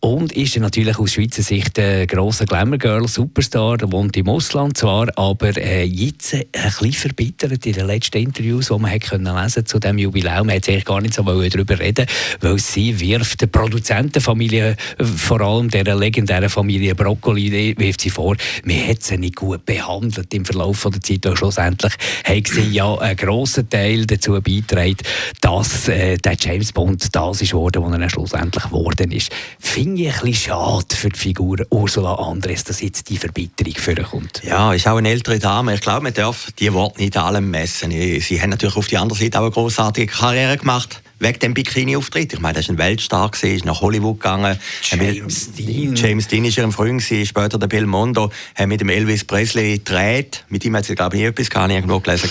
und 0.00 0.32
ist 0.32 0.56
natürlich 0.58 0.98
aus 0.98 1.12
Schweizer 1.12 1.42
Sicht 1.42 1.78
ein 1.78 2.06
grosser 2.06 2.44
Glamour-Girl, 2.44 3.08
Superstar, 3.08 3.78
wohnt 3.90 4.16
im 4.16 4.28
Ausland 4.28 4.76
zwar, 4.76 5.08
aber 5.16 5.56
äh, 5.56 5.84
jetzt 5.84 6.34
ein 6.34 6.44
bisschen 6.52 6.92
verbittert 6.92 7.64
in 7.64 7.72
den 7.72 7.86
letzten 7.86 8.18
Interviews, 8.18 8.68
die 8.68 8.78
man 8.78 8.90
hat 8.90 9.02
können 9.02 9.34
lesen 9.34 9.66
zu 9.66 9.78
diesem 9.78 9.98
Jubiläum, 9.98 10.46
man 10.46 10.56
hat 10.56 10.68
eigentlich 10.68 10.84
gar 10.84 11.00
nicht 11.00 11.14
so 11.14 11.22
darüber 11.22 11.78
reden 11.78 12.06
weil 12.40 12.58
sie 12.58 12.98
wirft 13.00 13.40
der 13.40 13.46
Produzentenfamilie, 13.46 14.76
äh, 14.98 15.04
vor 15.04 15.40
allem 15.40 15.70
der 15.70 15.94
legendären 15.96 16.50
Familie 16.50 16.94
Broccoli, 16.94 17.74
wirft 17.78 18.00
sie 18.02 18.10
vor, 18.10 18.36
man 18.64 18.88
hat 18.88 19.02
sie 19.02 19.16
nicht 19.18 19.36
gut 19.36 19.64
behandelt 19.64 20.32
im 20.34 20.44
Verlauf 20.44 20.73
der 20.74 21.00
Zeit 21.00 21.26
und 21.26 21.36
schlussendlich 21.36 21.92
haben 22.24 22.44
sie 22.44 22.70
ja 22.70 22.96
einen 22.98 23.16
grossen 23.16 23.68
Teil 23.68 24.06
dazu 24.06 24.40
beitragen, 24.40 24.96
dass 25.40 25.88
äh, 25.88 26.16
der 26.18 26.36
James 26.38 26.72
Bond 26.72 27.14
das 27.14 27.42
ist 27.42 27.50
geworden, 27.50 27.82
was 27.84 28.00
er 28.00 28.10
schlussendlich 28.10 28.64
geworden 28.64 29.10
ist. 29.10 29.30
Finde 29.58 30.02
ich 30.02 30.14
ein 30.14 30.20
bisschen 30.20 30.34
schade 30.34 30.94
für 30.94 31.08
die 31.08 31.18
Figur 31.18 31.58
Ursula 31.70 32.14
Andres, 32.14 32.64
dass 32.64 32.80
jetzt 32.80 33.08
die 33.10 33.16
Verbitterung 33.16 33.74
vorkommt. 33.76 34.42
Ja, 34.44 34.72
ist 34.72 34.86
auch 34.86 34.96
eine 34.96 35.10
ältere 35.10 35.38
Dame. 35.38 35.74
Ich 35.74 35.80
glaube, 35.80 36.02
man 36.02 36.14
darf 36.14 36.48
die 36.58 36.72
Worte 36.72 37.00
nicht 37.00 37.16
allem 37.16 37.50
messen. 37.50 37.90
Sie 37.90 38.40
haben 38.40 38.50
natürlich 38.50 38.76
auf 38.76 38.86
die 38.86 38.98
andere 38.98 39.18
Seite 39.18 39.38
auch 39.38 39.44
eine 39.44 39.50
großartige 39.50 40.12
Karriere 40.12 40.56
gemacht 40.56 41.00
wegen 41.18 41.38
dem 41.38 41.54
Bikini-Auftritt. 41.54 42.32
Ich 42.32 42.40
meine, 42.40 42.54
das 42.54 42.68
war 42.68 42.74
ein 42.74 42.78
Weltstar, 42.78 43.30
ist 43.42 43.64
nach 43.64 43.80
Hollywood 43.80 44.20
gegangen. 44.20 44.58
James 44.82 45.52
Dean. 45.52 45.94
James 45.94 46.28
Dean 46.28 46.44
war 46.44 46.50
ihrem 46.50 46.72
Freund, 46.72 47.02
später 47.02 47.58
der 47.58 47.66
Bill 47.66 47.86
Mondo, 47.86 48.30
hat 48.54 48.66
mit 48.66 48.80
dem 48.80 48.88
Elvis 48.88 49.24
Presley 49.24 49.78
gedreht. 49.78 50.44
Mit 50.48 50.64
ihm 50.64 50.76
hat 50.76 50.84
sie, 50.84 50.94
glaube 50.94 51.16
ich, 51.16 51.22
nie 51.22 51.28
etwas 51.28 51.50
gehabt, 51.50 51.72
irgendwo 51.72 52.00
gelesen. 52.00 52.30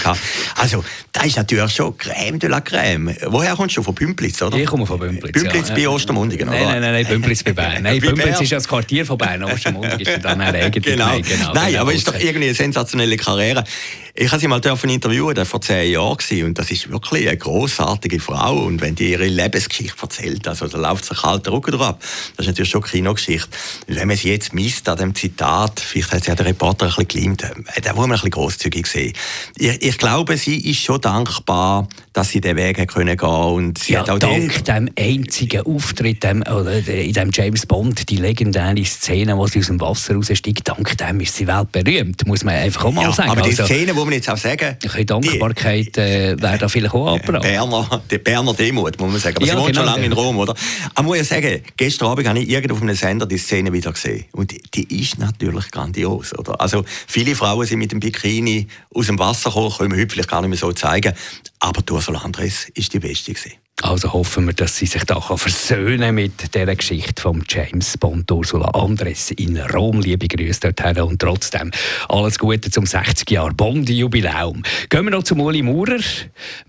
Also, 0.56 0.84
das 1.12 1.26
ist 1.26 1.38
natürlich 1.38 1.72
schon 1.72 1.98
Crème 1.98 2.40
de 2.40 2.50
la 2.50 2.60
Crème. 2.60 3.16
Woher 3.28 3.56
kommst 3.56 3.78
du? 3.78 3.84
Von 3.84 3.96
Pümplitz, 3.96 4.42
oder? 4.42 4.58
Ich 4.58 4.66
komme 4.66 4.86
von 4.86 5.00
Pümplitz, 5.00 5.34
Pümplitz 5.34 5.70
ja. 5.70 5.76
bei 5.76 5.90
Ostermundigen, 5.90 6.48
oder? 6.48 6.58
Nein, 6.58 6.82
nein, 6.82 6.94
nein, 6.94 7.06
Pümplitz 7.06 7.44
bei 7.44 7.54
Bern. 7.54 7.84
Nein, 7.84 8.00
Pümplitz 8.02 8.42
ist 8.42 8.52
ja 8.52 8.58
das 8.58 8.68
Quartier 8.68 9.06
von 9.06 9.18
Bern, 9.18 9.44
Ostermundigen 9.44 10.00
ist 10.00 10.24
dann 10.24 10.42
eine 10.42 10.58
eigene 10.58 10.82
genau. 10.82 11.08
genau. 11.18 11.54
Nein, 11.54 11.72
genau, 11.72 11.82
aber 11.82 11.92
es 11.92 12.00
ist 12.00 12.08
doch 12.08 12.20
irgendwie 12.20 12.48
eine 12.48 12.54
sensationelle 12.54 13.18
Karriere. 13.18 13.64
Ich 14.16 14.32
habe 14.32 14.40
sie 14.40 14.48
mal 14.48 14.62
interviewen, 14.64 15.46
vor 15.46 15.60
zehn 15.60 15.92
Jahren 15.92 16.18
und 16.46 16.60
das 16.60 16.70
ist 16.70 16.92
wirklich 16.92 17.28
eine 17.28 17.38
großartige 17.38 18.20
Frau. 18.20 18.60
Und 18.74 18.82
wenn 18.82 18.96
die 18.96 19.12
ihre 19.12 19.28
Lebensgeschichte 19.28 20.02
erzählt, 20.02 20.48
also 20.48 20.68
da 20.68 20.80
läuft 20.80 21.06
sich 21.06 21.22
kalter 21.22 21.52
Rücken 21.52 21.74
drauf. 21.74 21.96
Das 22.36 22.46
ist 22.46 22.48
natürlich 22.48 22.72
schon 22.72 22.82
Kinogeschichte. 22.82 23.50
Wenn 23.86 24.08
man 24.08 24.18
sie 24.18 24.30
jetzt 24.30 24.52
misst 24.56 24.90
an 24.90 24.98
dem 24.98 25.14
Zitat, 25.14 25.80
vielleicht 25.80 26.12
hat 26.12 26.24
sie 26.24 26.34
der 26.34 26.48
Reporter 26.48 26.86
ein 26.86 26.90
bisschen 26.90 27.08
gelimmt, 27.08 27.44
äh, 27.44 27.82
da 27.82 27.94
muss 27.94 28.08
man 28.08 28.12
ein 28.12 28.14
bisschen 28.14 28.32
grosszügig 28.32 28.88
sehen. 28.88 29.14
Ich, 29.58 29.80
ich, 29.80 29.98
glaube, 30.00 30.38
sie 30.38 30.58
ist 30.58 30.80
schon 30.80 31.00
dankbar, 31.02 31.88
dass 32.14 32.30
sie 32.30 32.42
den 32.42 32.58
Weg 32.58 32.88
können 32.88 33.16
gehen 33.16 33.30
und 33.30 33.78
sie 33.78 33.94
ja, 33.94 34.00
hat 34.00 34.10
auch 34.10 34.18
dank 34.18 34.66
dem 34.66 34.90
einzigen 34.98 35.62
Auftritt 35.68 36.24
dem, 36.24 36.42
oder 36.42 36.80
in 36.88 37.14
dem 37.14 37.30
James 37.32 37.68
Bond, 37.68 38.10
die 38.10 38.18
legendäre 38.18 38.84
Szene, 38.86 39.38
wo 39.38 39.46
sie 39.46 39.60
aus 39.60 39.68
dem 39.68 39.80
Wasser 39.80 40.16
raussteigt, 40.16 40.68
dank 40.68 40.98
dem 40.98 41.20
ist 41.20 41.36
sie 41.36 41.46
weltberühmt, 41.46 42.26
muss 42.26 42.44
man 42.44 42.56
einfach 42.56 42.86
auch 42.86 42.92
mal 42.92 43.04
ja, 43.04 43.12
sagen. 43.12 43.30
Aber 43.30 43.42
die 43.42 43.52
also, 43.52 43.66
Szene, 43.66 43.96
wo 43.96 44.04
man 44.04 44.16
jetzt 44.16 44.30
auch 44.32 44.38
sagen... 44.38 44.66
Ein 44.66 44.78
bisschen 44.80 45.06
Dankbarkeit 45.06 45.96
äh, 46.00 46.42
wäre 46.42 46.58
da 46.58 46.68
vielleicht 46.68 46.96
auch 46.96 47.16
abgebracht. 47.16 47.44
Berner, 47.44 48.02
die 48.10 48.18
Berner 48.18 48.54
Demut, 48.64 49.00
muss 49.00 49.12
man 49.12 49.20
sagen. 49.20 49.38
Aber 49.38 49.46
ja, 49.46 49.54
sie 49.54 49.60
wohnt 49.60 49.68
genau, 49.68 49.82
schon 49.82 49.94
lange 49.94 50.06
in 50.06 50.14
Rom, 50.14 50.38
oder? 50.38 50.56
Aber 50.96 51.08
muss 51.08 51.20
ich 51.20 51.28
sagen, 51.28 51.62
gestern 51.78 52.08
Abend 52.08 52.28
habe 52.28 52.40
ich 52.40 52.50
irgendwo 52.50 52.76
auf 52.76 52.82
einem 52.82 52.96
Sender 52.96 53.26
die 53.26 53.38
Szene 53.38 53.74
wieder 53.74 53.92
gesehen. 53.92 54.26
Und 54.32 54.52
die, 54.52 54.62
die, 54.74 55.02
ist 55.02 55.20
natürlich 55.20 55.70
grandios, 55.72 56.38
oder? 56.38 56.60
Also, 56.62 56.84
viele 57.08 57.36
Frauen 57.36 57.66
sind 57.66 57.80
mit 57.80 57.92
dem 57.92 58.00
Bikini 58.00 58.68
aus 58.94 59.08
dem 59.08 59.20
Wasser 59.20 59.50
gekommen, 59.50 59.72
können 59.78 59.92
wir 59.92 60.00
heute 60.00 60.14
vielleicht 60.14 60.30
gar 60.30 60.42
nicht 60.42 60.50
mehr 60.50 60.58
so 60.58 60.72
zeigen. 60.72 61.14
Aber 61.60 61.82
Ursula 61.92 62.20
Andres 62.20 62.70
ist 62.74 62.94
die 62.94 63.00
Beste 63.00 63.34
gewesen. 63.34 63.63
Also 63.82 64.14
hoffen 64.14 64.46
wir, 64.46 64.54
dass 64.54 64.78
sie 64.78 64.86
sich 64.86 65.04
da 65.04 65.20
versöhnen 65.20 66.16
mit 66.16 66.54
der 66.54 66.74
Geschichte 66.76 67.22
von 67.22 67.44
James 67.50 67.98
Bond, 67.98 68.32
Ursula 68.32 68.68
Andres 68.68 69.32
in 69.32 69.58
Rom. 69.58 70.00
Liebe 70.00 70.28
Grüße 70.28 70.72
dorthin 70.72 71.02
und 71.02 71.20
trotzdem 71.20 71.72
alles 72.08 72.38
Gute 72.38 72.70
zum 72.70 72.86
60 72.86 73.30
Jahr 73.32 73.52
Bond-Jubiläum. 73.52 74.62
Gehen 74.90 75.04
wir 75.06 75.12
noch 75.12 75.24
zum 75.24 75.42
Uli 75.42 75.64
Maurer. 75.64 76.00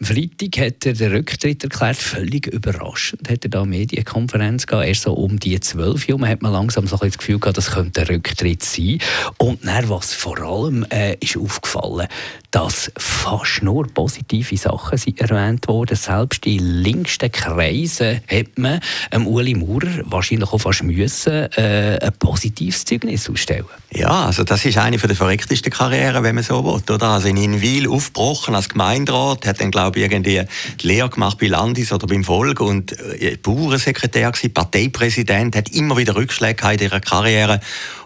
Am 0.01 0.07
Freitag 0.07 0.59
hat 0.59 0.87
er 0.87 0.95
den 0.95 1.13
Rücktritt 1.13 1.63
erklärt, 1.63 1.97
völlig 1.97 2.47
überraschend. 2.47 3.29
Hat 3.31 3.45
er 3.45 3.51
da 3.51 3.61
eine 3.61 3.71
Medienkonferenz 3.71 4.67
gehabt, 4.67 4.89
erst 4.89 5.03
so 5.03 5.13
um 5.13 5.39
die 5.39 5.61
12 5.61 6.09
Uhr. 6.09 6.27
Hat 6.27 6.43
man 6.43 6.53
langsam 6.53 6.87
so 6.87 6.97
das 6.97 7.19
Gefühl 7.19 7.39
gehabt, 7.39 7.59
das 7.59 7.73
könnte 7.73 8.01
ein 8.01 8.07
Rücktritt 8.09 8.65
sein. 8.65 8.99
Und 9.37 9.65
dann, 9.65 9.89
was 9.91 10.15
vor 10.15 10.41
allem 10.41 10.87
äh, 10.91 11.17
ist 11.21 11.37
aufgefallen, 11.37 12.09
dass 12.51 12.91
fast 12.97 13.63
nur 13.63 13.87
positive 13.89 14.57
Sachen 14.57 14.97
sind 14.97 15.21
erwähnt 15.21 15.69
wurden. 15.69 15.97
Selbst 15.97 16.45
die 16.45 16.59
längsten 16.95 17.31
Kreisen 17.33 18.21
hat 18.29 18.57
man 18.59 18.81
ähm, 19.11 19.27
Uli 19.27 19.55
Maurer 19.55 20.03
wahrscheinlich 20.05 20.53
auch 20.53 20.59
fast 20.59 20.83
müssen, 20.83 21.53
äh, 21.57 21.99
ein 22.01 22.13
positives 22.19 22.85
Zeugnis 22.85 23.29
ausstellen. 23.29 23.67
Ja, 23.93 24.27
also 24.27 24.45
das 24.45 24.65
ist 24.65 24.79
eine 24.79 24.97
der 24.97 25.17
verrücktesten 25.17 25.73
Karrieren, 25.73 26.23
wenn 26.25 26.35
man 26.35 26.45
so 26.45 26.65
will. 26.65 26.95
Oder? 26.95 27.07
Also 27.09 27.29
in 27.29 27.37
Hinwil 27.37 27.89
aufgebrochen 27.89 28.55
als 28.55 28.69
Gemeinderat, 28.69 29.47
hat 29.47 29.61
dann 29.61 29.71
glaube 29.71 29.99
ich 29.99 30.05
irgendwie 30.05 30.43
die 30.81 30.87
Lehre 30.87 31.11
gemacht 31.11 31.39
bei 31.39 31.47
Landis 31.47 31.93
oder 31.93 32.07
beim 32.07 32.25
Volk 32.25 32.61
und 32.61 32.93
äh, 33.21 33.37
Bauernsekretär 33.37 34.31
gewesen, 34.31 34.55
Parteipräsident, 34.55 35.57
hat 35.57 35.71
immer 35.71 35.97
wieder 35.97 36.15
Rückschläge 36.17 36.73
in 36.73 36.79
ihrer 36.79 37.01
Karriere 37.01 37.61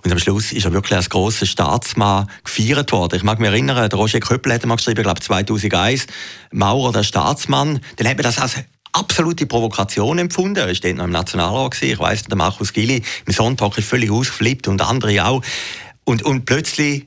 und 0.04 0.12
am 0.12 0.18
Schluss 0.18 0.52
ist 0.52 0.64
er 0.64 0.73
wirklich 0.73 0.97
als 0.97 1.11
grosser 1.11 1.47
Staatsmann 1.47 2.28
gefeiert 2.45 2.92
worden. 2.92 3.16
Ich 3.16 3.23
mag 3.23 3.38
mich 3.40 3.49
erinnern, 3.49 3.88
der 3.88 3.99
Roger 3.99 4.21
Köppel 4.21 4.52
hat 4.52 4.64
mal 4.64 4.76
geschrieben, 4.76 5.00
ich 5.00 5.04
glaube 5.04 5.21
2001, 5.21 6.07
Maurer 6.52 6.92
der 6.92 7.02
Staatsmann. 7.02 7.80
Dann 7.97 8.09
hat 8.09 8.16
man 8.16 8.23
das 8.23 8.38
als 8.38 8.57
absolute 8.92 9.47
Provokation 9.47 10.18
empfunden. 10.18 10.68
Er 10.68 10.75
steht 10.75 10.97
noch 10.97 11.04
im 11.04 11.11
Nationalrat. 11.11 11.80
Ich 11.83 11.99
weiss, 11.99 12.25
der 12.25 12.37
Markus 12.37 12.73
Gilli 12.73 13.02
im 13.26 13.33
Sonntag 13.33 13.76
ist 13.78 13.88
völlig 13.88 14.11
ausgeflippt 14.11 14.68
und 14.68 14.80
andere 14.83 15.25
auch. 15.25 15.42
Und, 16.04 16.23
und 16.23 16.45
plötzlich 16.45 17.07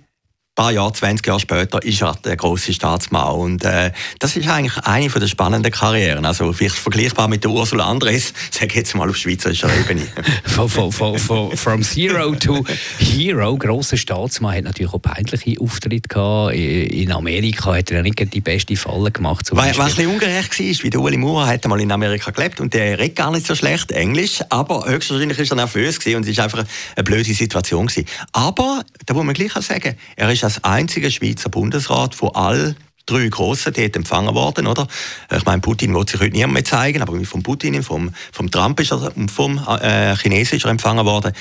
paar 0.62 0.72
Jahre, 0.72 0.94
20 0.94 1.26
Jahre 1.26 1.40
später, 1.40 1.84
ist 1.84 2.04
er 2.04 2.16
der 2.24 2.36
große 2.36 2.72
Staatsmann. 2.72 3.34
Und 3.34 3.64
äh, 3.64 3.92
das 4.20 4.36
ist 4.38 4.48
eigentlich 4.48 4.78
eine 4.86 5.10
der 5.10 5.28
spannenden 5.28 5.72
Karrieren. 5.72 6.24
Also 6.24 6.54
vielleicht 6.54 6.76
vergleichbar 6.76 7.28
mit 7.28 7.44
der 7.44 7.50
Ursula 7.50 7.88
Andres, 7.88 8.32
sage 8.52 8.76
jetzt 8.76 8.94
mal 8.94 9.10
auf 9.10 9.18
schweizerischer 9.18 9.70
Ebene. 9.76 10.06
von, 10.44 10.70
von, 10.70 10.92
von, 10.92 11.18
von, 11.18 11.58
from 11.58 11.82
Zero 11.82 12.36
to 12.36 12.64
Hero, 13.00 13.58
grosser 13.58 13.98
Staatsmann, 13.98 14.58
hat 14.58 14.66
natürlich 14.66 14.94
auch 14.94 15.02
peinliche 15.02 15.60
Auftritte 15.60 16.08
gehabt. 16.08 16.54
In 16.54 17.12
Amerika 17.12 17.74
hat 17.74 17.90
er 17.90 18.04
nicht 18.04 18.32
die 18.32 18.42
beste 18.42 18.76
Falle 18.76 19.10
gemacht. 19.10 19.50
Was 19.54 19.80
ein 19.80 19.86
bisschen 19.86 20.12
ungerecht 20.12 20.60
war, 20.60 20.84
wie 20.84 20.90
der 20.92 21.00
Uli 21.00 21.18
Maurer 21.18 21.48
hat 21.48 21.68
mal 21.68 21.82
in 21.82 21.92
Amerika 21.92 22.30
gelebt 22.30 22.60
und 22.60 22.76
der 22.76 23.00
redet 23.00 23.16
gar 23.16 23.32
nicht 23.32 23.48
so 23.48 23.56
schlecht 23.56 23.92
Englisch, 23.92 24.42
aber 24.50 24.86
höchstwahrscheinlich 24.88 25.40
war 25.40 25.46
er 25.46 25.56
nervös 25.56 25.98
und 26.06 26.28
es 26.28 26.38
war 26.38 26.44
einfach 26.44 26.66
eine 26.96 27.04
blöde 27.04 27.34
Situation 27.34 27.88
gewesen. 27.88 28.08
Aber, 28.32 28.84
da 29.08 29.16
muss 29.16 29.26
man 29.26 29.34
gleich 29.34 29.56
auch 29.56 29.64
sagen, 29.64 29.96
er 30.16 30.32
ist 30.32 30.51
als 30.52 30.64
einziger 30.66 31.10
Schweizer 31.10 31.50
Bundesrat 31.50 32.14
von 32.14 32.36
all 32.36 32.76
drei 33.06 33.30
Grossen 33.30 33.74
dort 33.74 33.96
empfangen 33.96 34.36
worden, 34.36 34.68
oder? 34.68 34.86
Ich 35.34 35.46
meine, 35.46 35.62
Putin 35.62 35.96
will 35.96 36.06
sich 36.08 36.20
heute 36.20 36.34
niemand 36.34 36.54
mehr 36.54 36.66
zeigen, 36.66 37.02
aber 37.02 37.24
vom 37.24 37.42
Putin, 37.42 37.82
vom, 37.84 38.14
vom 38.34 38.52
Trump 38.52 38.80
ist 38.82 38.92
er, 38.92 39.12
vom 39.34 39.58
äh, 39.82 40.16
Chinesen 40.18 40.58
ist 40.58 40.66
er 40.66 40.72
empfangen 40.72 41.06
worden. 41.06 41.34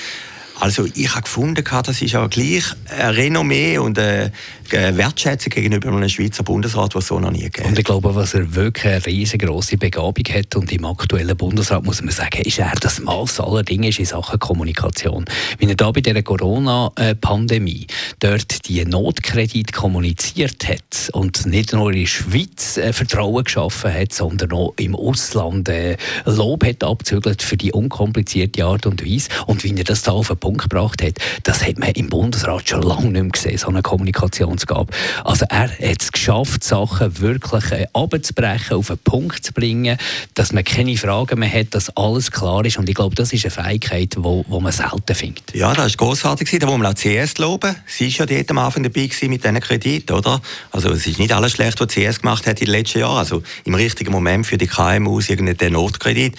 Also 0.61 0.85
ich 0.93 1.09
habe 1.09 1.23
gefunden, 1.23 1.63
das 1.83 2.01
ist 2.03 2.13
aber 2.13 2.29
gleich 2.29 2.63
ein 2.95 3.15
Renommee 3.15 3.79
und 3.79 3.97
eine 3.97 4.31
Wertschätzung 4.71 5.49
gegenüber 5.49 5.89
einem 5.89 6.07
Schweizer 6.07 6.43
Bundesrat, 6.43 6.93
was 6.93 7.07
so 7.07 7.19
noch 7.19 7.31
nie 7.31 7.41
gegeben 7.41 7.69
Und 7.69 7.79
ich 7.79 7.83
glaube, 7.83 8.13
was 8.13 8.35
er 8.35 8.53
wirklich 8.53 8.85
eine 8.85 9.03
riesengroße 9.03 9.77
Begabung 9.77 10.23
hat 10.31 10.55
und 10.55 10.71
im 10.71 10.85
aktuellen 10.85 11.35
Bundesrat 11.35 11.83
muss 11.83 12.03
man 12.03 12.11
sagen, 12.11 12.43
ist 12.43 12.59
er 12.59 12.71
das 12.79 12.99
Maß 12.99 13.39
aller 13.39 13.63
Dinge 13.63 13.89
in 13.89 14.05
Sachen 14.05 14.37
Kommunikation. 14.37 15.25
Wie 15.57 15.65
er 15.65 15.75
da 15.75 15.89
bei 15.91 16.01
der 16.01 16.21
Corona-Pandemie 16.21 17.87
dort 18.19 18.67
die 18.67 18.85
Notkredit 18.85 19.73
kommuniziert 19.73 20.67
hat 20.67 21.09
und 21.13 21.47
nicht 21.47 21.73
nur 21.73 21.91
in 21.91 22.01
der 22.01 22.05
Schweiz 22.05 22.77
äh, 22.77 22.93
Vertrauen 22.93 23.43
geschaffen 23.43 23.91
hat, 23.91 24.13
sondern 24.13 24.51
auch 24.51 24.73
im 24.77 24.95
Ausland 24.95 25.69
äh, 25.69 25.97
Lob 26.25 26.63
hat 26.63 26.83
abzügelt 26.83 27.41
für 27.41 27.57
die 27.57 27.71
unkomplizierte 27.71 28.63
Art 28.63 28.85
und 28.85 29.03
Weise 29.03 29.29
und 29.47 29.63
wie 29.63 29.75
er 29.75 29.85
das 29.85 30.03
da 30.03 30.11
auf 30.11 30.27
den 30.27 30.37
Punkt 30.37 30.50
Punkt 30.51 30.69
gebracht 30.69 31.01
hat, 31.01 31.13
das 31.43 31.65
hat 31.65 31.79
man 31.79 31.91
im 31.91 32.09
Bundesrat 32.09 32.67
schon 32.67 32.81
lange 32.81 33.07
nicht 33.07 33.21
mehr 33.21 33.29
gesehen, 33.29 33.57
so 33.57 33.67
eine 33.67 33.81
Kommunikationsgabe. 33.81 34.91
Also 35.23 35.45
er 35.49 35.69
hat 35.69 36.01
es 36.01 36.11
geschafft, 36.11 36.63
Sachen 36.63 37.19
wirklich 37.19 37.71
äh, 37.71 37.87
abzubrechen, 37.93 38.77
auf 38.77 38.89
einen 38.89 38.99
Punkt 38.99 39.45
zu 39.45 39.53
bringen, 39.53 39.97
dass 40.33 40.51
man 40.51 40.65
keine 40.65 40.97
Fragen 40.97 41.39
mehr 41.39 41.51
hat, 41.51 41.67
dass 41.73 41.95
alles 41.95 42.31
klar 42.31 42.65
ist. 42.65 42.77
Und 42.77 42.89
ich 42.89 42.95
glaube, 42.95 43.15
das 43.15 43.31
ist 43.31 43.45
eine 43.45 43.51
Fähigkeit, 43.51 44.15
die 44.15 44.23
wo, 44.23 44.43
wo 44.47 44.59
man 44.59 44.73
selten 44.73 45.15
findet. 45.15 45.53
Ja, 45.53 45.73
das 45.73 45.87
ist 45.87 45.97
großartig. 45.97 46.59
Da 46.59 46.65
muss 46.65 46.77
man 46.77 46.87
auch 46.87 46.95
CS 46.95 47.37
loben. 47.37 47.75
Sie 47.87 48.05
war 48.19 48.27
ja 48.27 48.37
dort 48.37 48.51
am 48.51 48.57
Anfang 48.57 48.83
dabei 48.83 49.09
mit 49.21 49.43
diesen 49.43 49.59
Krediten, 49.61 50.13
oder? 50.13 50.41
Also 50.71 50.89
es 50.91 51.07
ist 51.07 51.17
nicht 51.17 51.31
alles 51.31 51.53
schlecht, 51.53 51.79
was 51.79 51.87
CS 51.87 52.19
gemacht 52.19 52.45
hat 52.45 52.59
in 52.59 52.65
den 52.65 52.73
letzten 52.73 52.99
Jahren. 52.99 53.17
Also 53.17 53.41
im 53.63 53.75
richtigen 53.75 54.11
Moment 54.11 54.45
für 54.45 54.57
die 54.57 54.67
KMUs 54.67 55.29
irgendeinen 55.29 55.73
Notkredit. 55.73 56.35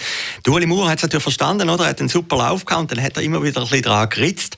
Ueli 0.47 0.67
Moore 0.67 0.89
hat 0.89 0.97
es 0.97 1.03
natürlich 1.03 1.23
verstanden, 1.23 1.69
oder? 1.69 1.85
Er 1.85 1.89
hat 1.91 1.99
einen 1.99 2.09
super 2.09 2.37
Lauf 2.37 2.65
gehabt 2.65 2.81
und 2.81 2.91
dann 2.91 3.03
hat 3.03 3.17
er 3.17 3.23
immer 3.23 3.41
wieder 3.41 3.61
ein 3.61 3.67
bisschen 3.67 3.81
dran 3.81 4.02
geritzt. 4.07 4.57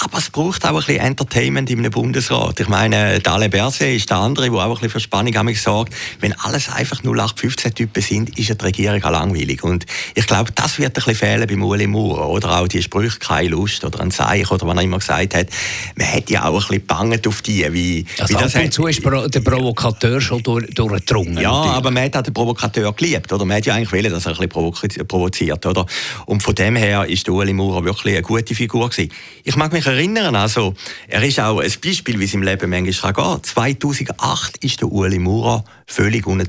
Aber 0.00 0.18
es 0.18 0.30
braucht 0.30 0.64
auch 0.64 0.70
ein 0.70 0.76
bisschen 0.76 0.96
Entertainment 0.96 1.70
in 1.70 1.80
einem 1.80 1.90
Bundesrat. 1.90 2.58
Ich 2.60 2.68
meine, 2.68 3.20
Dale 3.20 3.48
Berset 3.48 3.94
ist 3.96 4.10
der 4.10 4.16
andere, 4.16 4.50
der 4.50 4.58
auch 4.58 4.64
ein 4.64 4.72
bisschen 4.72 4.90
für 4.90 5.00
Spannung 5.00 5.54
sorgt. 5.54 5.94
Wenn 6.20 6.32
alles 6.40 6.70
einfach 6.70 7.02
0815-Typen 7.02 8.02
sind, 8.02 8.38
ist 8.38 8.48
die 8.48 8.64
Regierung 8.64 9.02
auch 9.04 9.10
langweilig. 9.10 9.62
Und 9.62 9.86
ich 10.14 10.26
glaube, 10.26 10.50
das 10.52 10.78
wird 10.78 10.90
ein 10.90 10.92
bisschen 10.94 11.14
fehlen 11.14 11.46
bei 11.46 11.56
Uli 11.56 11.86
Maurer. 11.86 12.28
Oder 12.28 12.58
auch 12.58 12.68
die 12.68 12.82
Sprüche, 12.82 13.18
keine 13.18 13.48
Lust 13.48 13.84
oder 13.84 14.00
ein 14.00 14.10
Zeich 14.10 14.50
oder 14.50 14.66
was 14.66 14.76
er 14.76 14.82
immer 14.82 14.98
gesagt 14.98 15.34
hat. 15.34 15.48
Man 15.96 16.06
hätte 16.06 16.32
ja 16.32 16.44
auch 16.44 16.54
ein 16.54 16.58
bisschen 16.58 16.86
banget 16.86 17.26
auf 17.26 17.42
die. 17.42 17.70
Wie, 17.72 18.06
also 18.18 18.34
wie 18.34 18.42
das 18.42 18.56
ab 18.56 18.64
und 18.64 18.72
zu 18.72 18.86
ist 18.86 19.04
der 19.04 19.40
Provokateur 19.40 20.20
schon 20.20 20.42
durch, 20.42 20.66
durchgedrungen. 20.74 21.38
Ja, 21.38 21.52
natürlich. 21.52 21.76
aber 21.76 21.90
man 21.90 22.04
hat 22.04 22.16
auch 22.16 22.22
den 22.22 22.34
Provokateur 22.34 22.92
geliebt. 22.94 23.32
Oder? 23.32 23.44
Man 23.44 23.58
hat 23.58 23.66
ja 23.66 23.74
eigentlich 23.74 23.92
wollen, 23.92 24.10
dass 24.10 24.26
er 24.26 24.40
ein 24.40 24.48
bisschen 24.48 25.06
provoziert. 25.06 25.66
Oder? 25.66 25.86
Und 26.26 26.42
von 26.42 26.54
dem 26.54 26.76
her 26.76 27.04
ist 27.06 27.28
Uli 27.28 27.52
Maurer 27.52 27.84
wirklich 27.84 28.14
eine 28.14 28.22
gute 28.22 28.54
Figur 28.54 28.71
gewesen. 28.72 29.12
Ich 29.44 29.56
mag 29.56 29.72
mich 29.72 29.86
erinnern, 29.86 30.34
also, 30.36 30.74
er 31.08 31.22
ist 31.22 31.40
auch 31.40 31.60
ein 31.60 31.72
Beispiel, 31.82 32.18
wie 32.18 32.24
es 32.24 32.34
im 32.34 32.42
Leben 32.42 32.70
manchmal 32.70 33.12
geht. 33.12 33.46
2008 33.46 34.64
ist 34.64 34.80
der 34.80 34.90
Uli 34.90 35.18
Maurer 35.18 35.64
völlig 35.86 36.26
unten. 36.26 36.42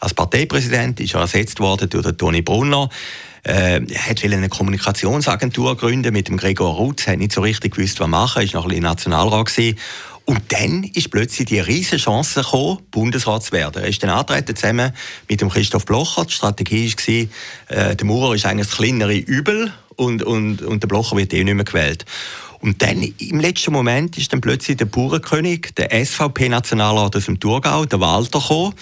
Als 0.00 0.14
Parteipräsident 0.14 1.00
ist 1.00 1.14
er 1.14 1.20
ersetzt 1.20 1.60
worden 1.60 1.88
durch 1.88 2.04
den 2.04 2.16
Toni 2.18 2.42
Brunner. 2.42 2.88
Äh, 3.44 3.80
er 3.80 4.06
wollte 4.06 4.24
eine 4.24 4.48
Kommunikationsagentur 4.48 5.76
gründen 5.76 6.12
mit 6.12 6.28
dem 6.28 6.36
Gregor 6.36 6.74
Rutz, 6.74 7.06
hat 7.06 7.18
nicht 7.18 7.32
so 7.32 7.40
richtig 7.40 7.76
gewusst, 7.76 8.00
was 8.00 8.08
machen, 8.08 8.42
ist 8.42 8.54
noch 8.54 8.64
ein 8.64 8.68
bisschen 8.68 8.84
Nationalrat 8.84 9.46
gewesen. 9.46 9.78
Und 10.28 10.42
dann 10.48 10.84
ist 10.84 11.10
plötzlich 11.10 11.48
die 11.48 11.58
riesige 11.58 11.96
Chance 11.96 12.42
gekommen, 12.42 12.80
Bundesrat 12.90 13.44
zu 13.44 13.52
werden. 13.52 13.82
Er 13.82 13.88
ist 13.88 14.02
dann 14.02 14.10
angetreten 14.10 14.54
zusammen 14.54 14.92
mit 15.26 15.40
dem 15.40 15.48
Christoph 15.48 15.86
Blocher. 15.86 16.26
Die 16.26 16.34
Strategie 16.34 16.92
war, 16.92 17.74
äh, 17.74 17.96
der 17.96 18.06
Maurer 18.06 18.34
ist 18.34 18.44
eigentlich 18.44 18.66
das 18.66 18.76
kleinere 18.76 19.16
Übel 19.16 19.72
und, 19.98 20.22
und, 20.22 20.62
und 20.62 20.82
der 20.82 20.88
Blocher 20.88 21.16
wird 21.16 21.34
eh 21.34 21.44
nicht 21.44 21.54
mehr 21.54 21.64
gewählt. 21.64 22.04
Und 22.60 22.82
dann 22.82 23.02
im 23.02 23.40
letzten 23.40 23.72
Moment 23.72 24.16
ist 24.18 24.32
dann 24.32 24.40
plötzlich 24.40 24.76
der 24.76 24.86
Bauernkönig, 24.86 25.74
der 25.76 25.90
SVP-Nationalrat 26.04 27.14
aus 27.14 27.26
dem 27.26 27.38
Thurgau, 27.38 27.84
der 27.84 28.00
Walter 28.00 28.40
gekommen. 28.40 28.74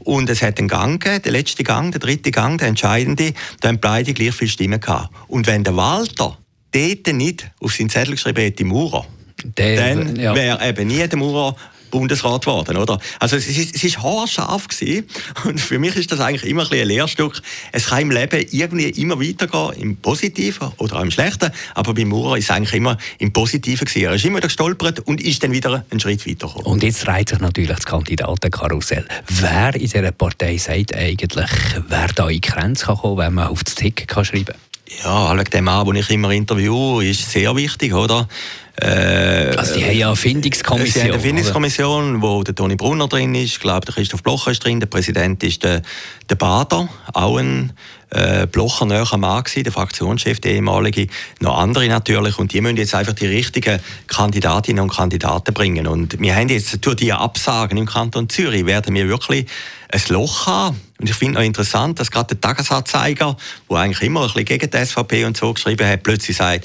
Und 0.00 0.30
es 0.30 0.42
hat 0.42 0.58
einen 0.58 0.68
Gang 0.68 1.02
gegeben, 1.02 1.22
der 1.22 1.32
letzte 1.32 1.62
Gang, 1.62 1.92
der 1.92 2.00
dritte 2.00 2.30
Gang, 2.30 2.58
der 2.58 2.68
entscheidende, 2.68 3.34
da 3.60 3.68
haben 3.68 3.80
beide 3.80 4.14
gleich 4.14 4.34
viele 4.34 4.50
Stimmen 4.50 4.80
gehabt. 4.80 5.10
Und 5.28 5.46
wenn 5.46 5.62
der 5.62 5.76
Walter 5.76 6.38
dort 6.72 7.06
nicht 7.12 7.50
auf 7.60 7.74
seinen 7.74 7.90
Zettel 7.90 8.14
geschrieben 8.14 8.40
hätte, 8.40 8.64
Maurer, 8.64 9.06
der, 9.44 9.94
dann 9.94 10.16
ja. 10.16 10.34
wäre 10.34 10.66
eben 10.66 10.88
nie 10.88 11.06
der 11.06 11.18
Maurer 11.18 11.54
Bundesrat 11.90 12.44
geworden, 12.44 12.76
oder? 12.76 12.98
Also 13.18 13.36
es 13.36 13.46
ist, 13.46 13.74
es 13.74 13.84
ist 13.84 14.02
haarscharf 14.02 14.68
gewesen. 14.68 15.06
und 15.44 15.60
für 15.60 15.78
mich 15.78 15.96
ist 15.96 16.12
das 16.12 16.20
eigentlich 16.20 16.50
immer 16.50 16.70
ein, 16.70 16.78
ein 16.78 16.86
Lehrstück. 16.86 17.40
Es 17.72 17.86
kann 17.86 18.02
im 18.02 18.10
Leben 18.10 18.44
irgendwie 18.50 18.90
immer 18.90 19.20
weitergehen, 19.20 19.72
im 19.82 19.96
Positiven 19.96 20.72
oder 20.78 20.96
auch 20.96 21.02
im 21.02 21.10
Schlechten, 21.10 21.50
aber 21.74 21.94
bei 21.94 22.04
Maurer 22.04 22.36
ist 22.36 22.44
es 22.44 22.50
eigentlich 22.50 22.74
immer 22.74 22.96
im 23.18 23.32
Positiven 23.32 23.84
gewesen. 23.84 24.04
Er 24.04 24.14
ist 24.14 24.24
immer 24.24 24.40
gestolpert 24.40 25.00
und 25.00 25.20
ist 25.20 25.42
dann 25.42 25.52
wieder 25.52 25.84
einen 25.90 26.00
Schritt 26.00 26.26
weitergekommen. 26.26 26.66
Und 26.66 26.82
jetzt 26.82 27.06
reiht 27.06 27.30
sich 27.30 27.38
natürlich 27.38 27.70
das 27.70 27.86
Kandidatenkarussell. 27.86 29.06
Wer 29.28 29.74
in 29.74 29.88
dieser 29.88 30.12
Partei 30.12 30.56
sagt 30.56 30.94
eigentlich, 30.94 31.50
wer 31.88 32.08
da 32.08 32.28
in 32.28 32.40
die 32.40 32.40
Grenze 32.40 32.86
kann 32.86 32.96
kommen, 32.96 33.18
wenn 33.18 33.34
man 33.34 33.48
auf 33.48 33.64
das 33.64 33.74
Ticket 33.74 34.08
kann 34.08 34.24
schreiben 34.24 34.46
kann? 34.46 34.70
Ja, 35.04 35.38
wegen 35.38 35.50
dem 35.50 35.64
Mann, 35.64 35.86
den 35.86 35.96
ich 35.96 36.10
immer 36.10 36.30
interviewe, 36.32 37.04
ist 37.04 37.30
sehr 37.30 37.54
wichtig, 37.54 37.94
oder? 37.94 38.28
Äh, 38.76 39.54
also 39.56 39.74
die 39.74 39.84
haben 39.84 39.96
ja 39.96 40.06
eine 40.08 40.16
Findungskommission. 40.16 40.92
Sie 40.92 41.08
haben 41.08 41.12
eine 41.12 41.20
Findungskommission, 41.20 42.16
oder? 42.16 42.22
wo 42.22 42.42
der 42.42 42.54
Toni 42.54 42.76
Brunner 42.76 43.08
drin 43.08 43.34
ist, 43.34 43.52
ich 43.52 43.60
glaube, 43.60 43.84
der 43.84 43.94
Christoph 43.94 44.22
Blocher 44.22 44.52
ist 44.52 44.64
drin, 44.64 44.80
der 44.80 44.86
Präsident 44.86 45.42
ist 45.42 45.62
der, 45.62 45.82
der 46.28 46.34
Bader, 46.36 46.88
auch 47.12 47.36
ein 47.36 47.72
äh, 48.10 48.46
Blocher 48.46 48.86
näher 48.86 49.06
Mann 49.16 49.44
gewesen, 49.44 49.64
der 49.64 49.72
Fraktionschef, 49.72 50.40
der 50.40 50.52
ehemalige, 50.52 51.08
noch 51.40 51.58
andere 51.58 51.88
natürlich. 51.88 52.38
Und 52.38 52.52
die 52.52 52.60
müssen 52.60 52.76
jetzt 52.76 52.94
einfach 52.94 53.12
die 53.12 53.26
richtigen 53.26 53.80
Kandidatinnen 54.06 54.82
und 54.82 54.92
Kandidaten 54.92 55.54
bringen. 55.54 55.86
Und 55.86 56.20
wir 56.20 56.34
haben 56.34 56.48
jetzt 56.48 56.84
durch 56.84 56.96
die 56.96 57.12
Absagen 57.12 57.76
im 57.76 57.86
Kanton 57.86 58.28
Zürich 58.28 58.66
werden 58.66 58.94
wir 58.94 59.08
wirklich 59.08 59.46
ein 59.90 60.02
Loch 60.08 60.46
haben. 60.46 60.80
Und 60.98 61.08
ich 61.08 61.16
finde 61.16 61.40
auch 61.40 61.44
interessant, 61.44 61.98
dass 61.98 62.10
gerade 62.10 62.34
der 62.34 62.40
Tagesanzeiger, 62.40 63.36
der 63.68 63.76
eigentlich 63.76 64.02
immer 64.02 64.22
ein 64.22 64.26
bisschen 64.26 64.44
gegen 64.44 64.70
die 64.70 64.84
SVP 64.84 65.24
und 65.24 65.36
so 65.36 65.52
geschrieben 65.52 65.86
hat, 65.88 66.02
plötzlich 66.02 66.36
sagt, 66.36 66.64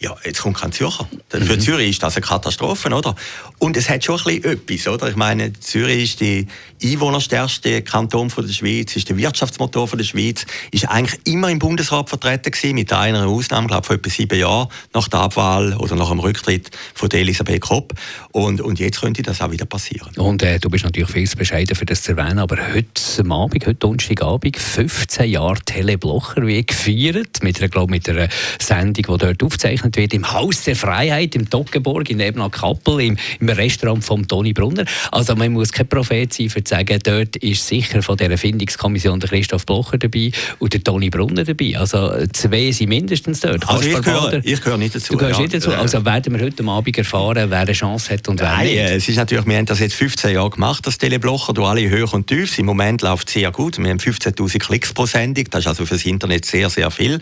ja, 0.00 0.16
jetzt 0.24 0.40
kommt 0.40 0.56
kein 0.56 0.72
Zürcher. 0.72 1.06
Mhm. 1.32 1.42
Für 1.42 1.58
Zürich 1.58 1.90
ist 1.90 2.02
das 2.02 2.16
eine 2.16 2.24
Katastrophe, 2.24 2.88
oder? 2.88 3.14
Und 3.58 3.76
es 3.76 3.90
hat 3.90 4.02
schon 4.02 4.18
ein 4.18 4.40
bisschen 4.40 4.44
etwas, 4.44 4.88
oder? 4.88 5.08
Ich 5.10 5.16
meine, 5.16 5.52
Zürich 5.52 6.04
ist 6.04 6.20
der 6.20 6.44
einwohnerstärkste 6.82 7.82
Kanton 7.82 8.30
von 8.30 8.46
der 8.46 8.52
Schweiz, 8.54 8.96
ist 8.96 9.10
der 9.10 9.18
Wirtschaftsmotor 9.18 9.86
von 9.86 9.98
der 9.98 10.06
Schweiz, 10.06 10.46
ist 10.70 10.88
eigentlich 10.88 11.20
immer 11.26 11.50
im 11.50 11.58
Bundesrat 11.58 12.08
vertreten 12.08 12.50
gewesen, 12.50 12.74
mit 12.74 12.90
einer 12.94 13.26
Ausnahme, 13.26 13.66
glaube 13.66 13.82
ich, 13.82 13.86
vor 13.88 13.96
etwa 13.96 14.10
sieben 14.10 14.38
Jahren 14.38 14.68
nach 14.94 15.06
der 15.08 15.20
Abwahl 15.20 15.74
oder 15.74 15.94
nach 15.96 16.08
dem 16.08 16.20
Rücktritt 16.20 16.70
von 16.94 17.10
der 17.10 17.20
Elisabeth 17.20 17.60
Kopp. 17.60 17.92
Und, 18.32 18.62
und 18.62 18.78
jetzt 18.78 19.02
könnte 19.02 19.22
das 19.22 19.42
auch 19.42 19.50
wieder 19.50 19.66
passieren. 19.66 20.16
Und 20.16 20.42
äh, 20.42 20.58
du 20.58 20.70
bist 20.70 20.84
natürlich 20.84 21.10
viel 21.10 21.28
zu 21.28 21.36
bescheiden 21.36 21.76
für 21.76 21.84
das 21.84 22.02
zu 22.02 22.12
erwähnen, 22.12 22.38
aber 22.38 22.56
heute 22.72 22.90
Abend, 23.30 23.66
heute 23.66 23.74
Donnerstagabend, 23.74 24.56
15 24.56 25.28
Jahre 25.28 25.60
Teleblocher 25.66 26.46
wie 26.46 26.64
gefeiert, 26.64 27.42
mit 27.42 27.58
einer, 27.58 27.68
glaube 27.68 27.90
mit 27.90 28.08
einer 28.08 28.28
Sendung, 28.58 28.94
die 28.94 29.18
dort 29.18 29.42
aufzeichnet 29.42 29.89
wird, 29.96 30.14
im 30.14 30.32
Haus 30.32 30.64
der 30.64 30.76
Freiheit, 30.76 31.34
im 31.34 31.48
Toggenburg, 31.48 32.10
in 32.10 32.20
Ebner 32.20 32.50
Kappel, 32.50 33.00
im, 33.00 33.16
im 33.40 33.48
Restaurant 33.48 34.04
von 34.04 34.26
Toni 34.26 34.52
Brunner. 34.52 34.84
Also 35.10 35.34
man 35.34 35.52
muss 35.52 35.72
kein 35.72 35.88
Prophet 35.88 36.32
sein, 36.32 36.50
für 36.50 36.62
zu 36.62 36.74
sagen, 36.74 36.98
dort 37.02 37.36
ist 37.36 37.66
sicher 37.66 38.02
von 38.02 38.16
dieser 38.16 38.38
Findungskommission 38.38 39.20
der 39.20 39.28
Christoph 39.28 39.66
Blocher 39.66 39.98
dabei 39.98 40.32
und 40.58 40.72
der 40.72 40.82
Toni 40.82 41.10
Brunner 41.10 41.44
dabei. 41.44 41.76
Also 41.78 42.12
zwei 42.32 42.70
sind 42.72 42.88
mindestens 42.88 43.40
dort. 43.40 43.68
Also 43.68 43.88
ich 43.88 44.02
gehöre, 44.02 44.40
ich 44.44 44.60
gehöre 44.60 44.78
nicht 44.78 44.94
dazu. 44.94 45.12
Du 45.12 45.18
gehörst 45.18 45.38
ja. 45.38 45.42
nicht 45.42 45.54
dazu. 45.54 45.72
Also 45.72 46.04
werden 46.04 46.34
wir 46.34 46.44
heute 46.44 46.64
Abend 46.64 46.98
erfahren, 46.98 47.50
wer 47.50 47.60
eine 47.60 47.72
Chance 47.72 48.14
hat 48.14 48.28
und 48.28 48.40
wer 48.40 48.48
Nein, 48.48 48.66
nicht. 48.66 48.78
es 48.78 49.08
ist 49.08 49.16
natürlich, 49.16 49.46
wir 49.46 49.56
haben 49.56 49.66
das 49.66 49.80
jetzt 49.80 49.94
15 49.94 50.34
Jahre 50.34 50.50
gemacht, 50.50 50.86
das 50.86 50.98
Teleblocher, 50.98 51.52
durch 51.52 51.68
alle 51.68 51.88
Höhe 51.88 52.06
und 52.06 52.26
Tiefs. 52.26 52.58
Im 52.58 52.66
Moment 52.66 53.02
läuft 53.02 53.28
es 53.28 53.34
sehr 53.34 53.50
gut. 53.50 53.78
Wir 53.78 53.90
haben 53.90 53.98
15'000 53.98 54.58
Klicks 54.58 54.92
pro 54.92 55.06
Sendung. 55.06 55.44
Das 55.50 55.60
ist 55.60 55.66
also 55.66 55.86
für 55.86 55.94
das 55.94 56.04
Internet 56.04 56.44
sehr, 56.44 56.70
sehr 56.70 56.90
viel. 56.90 57.20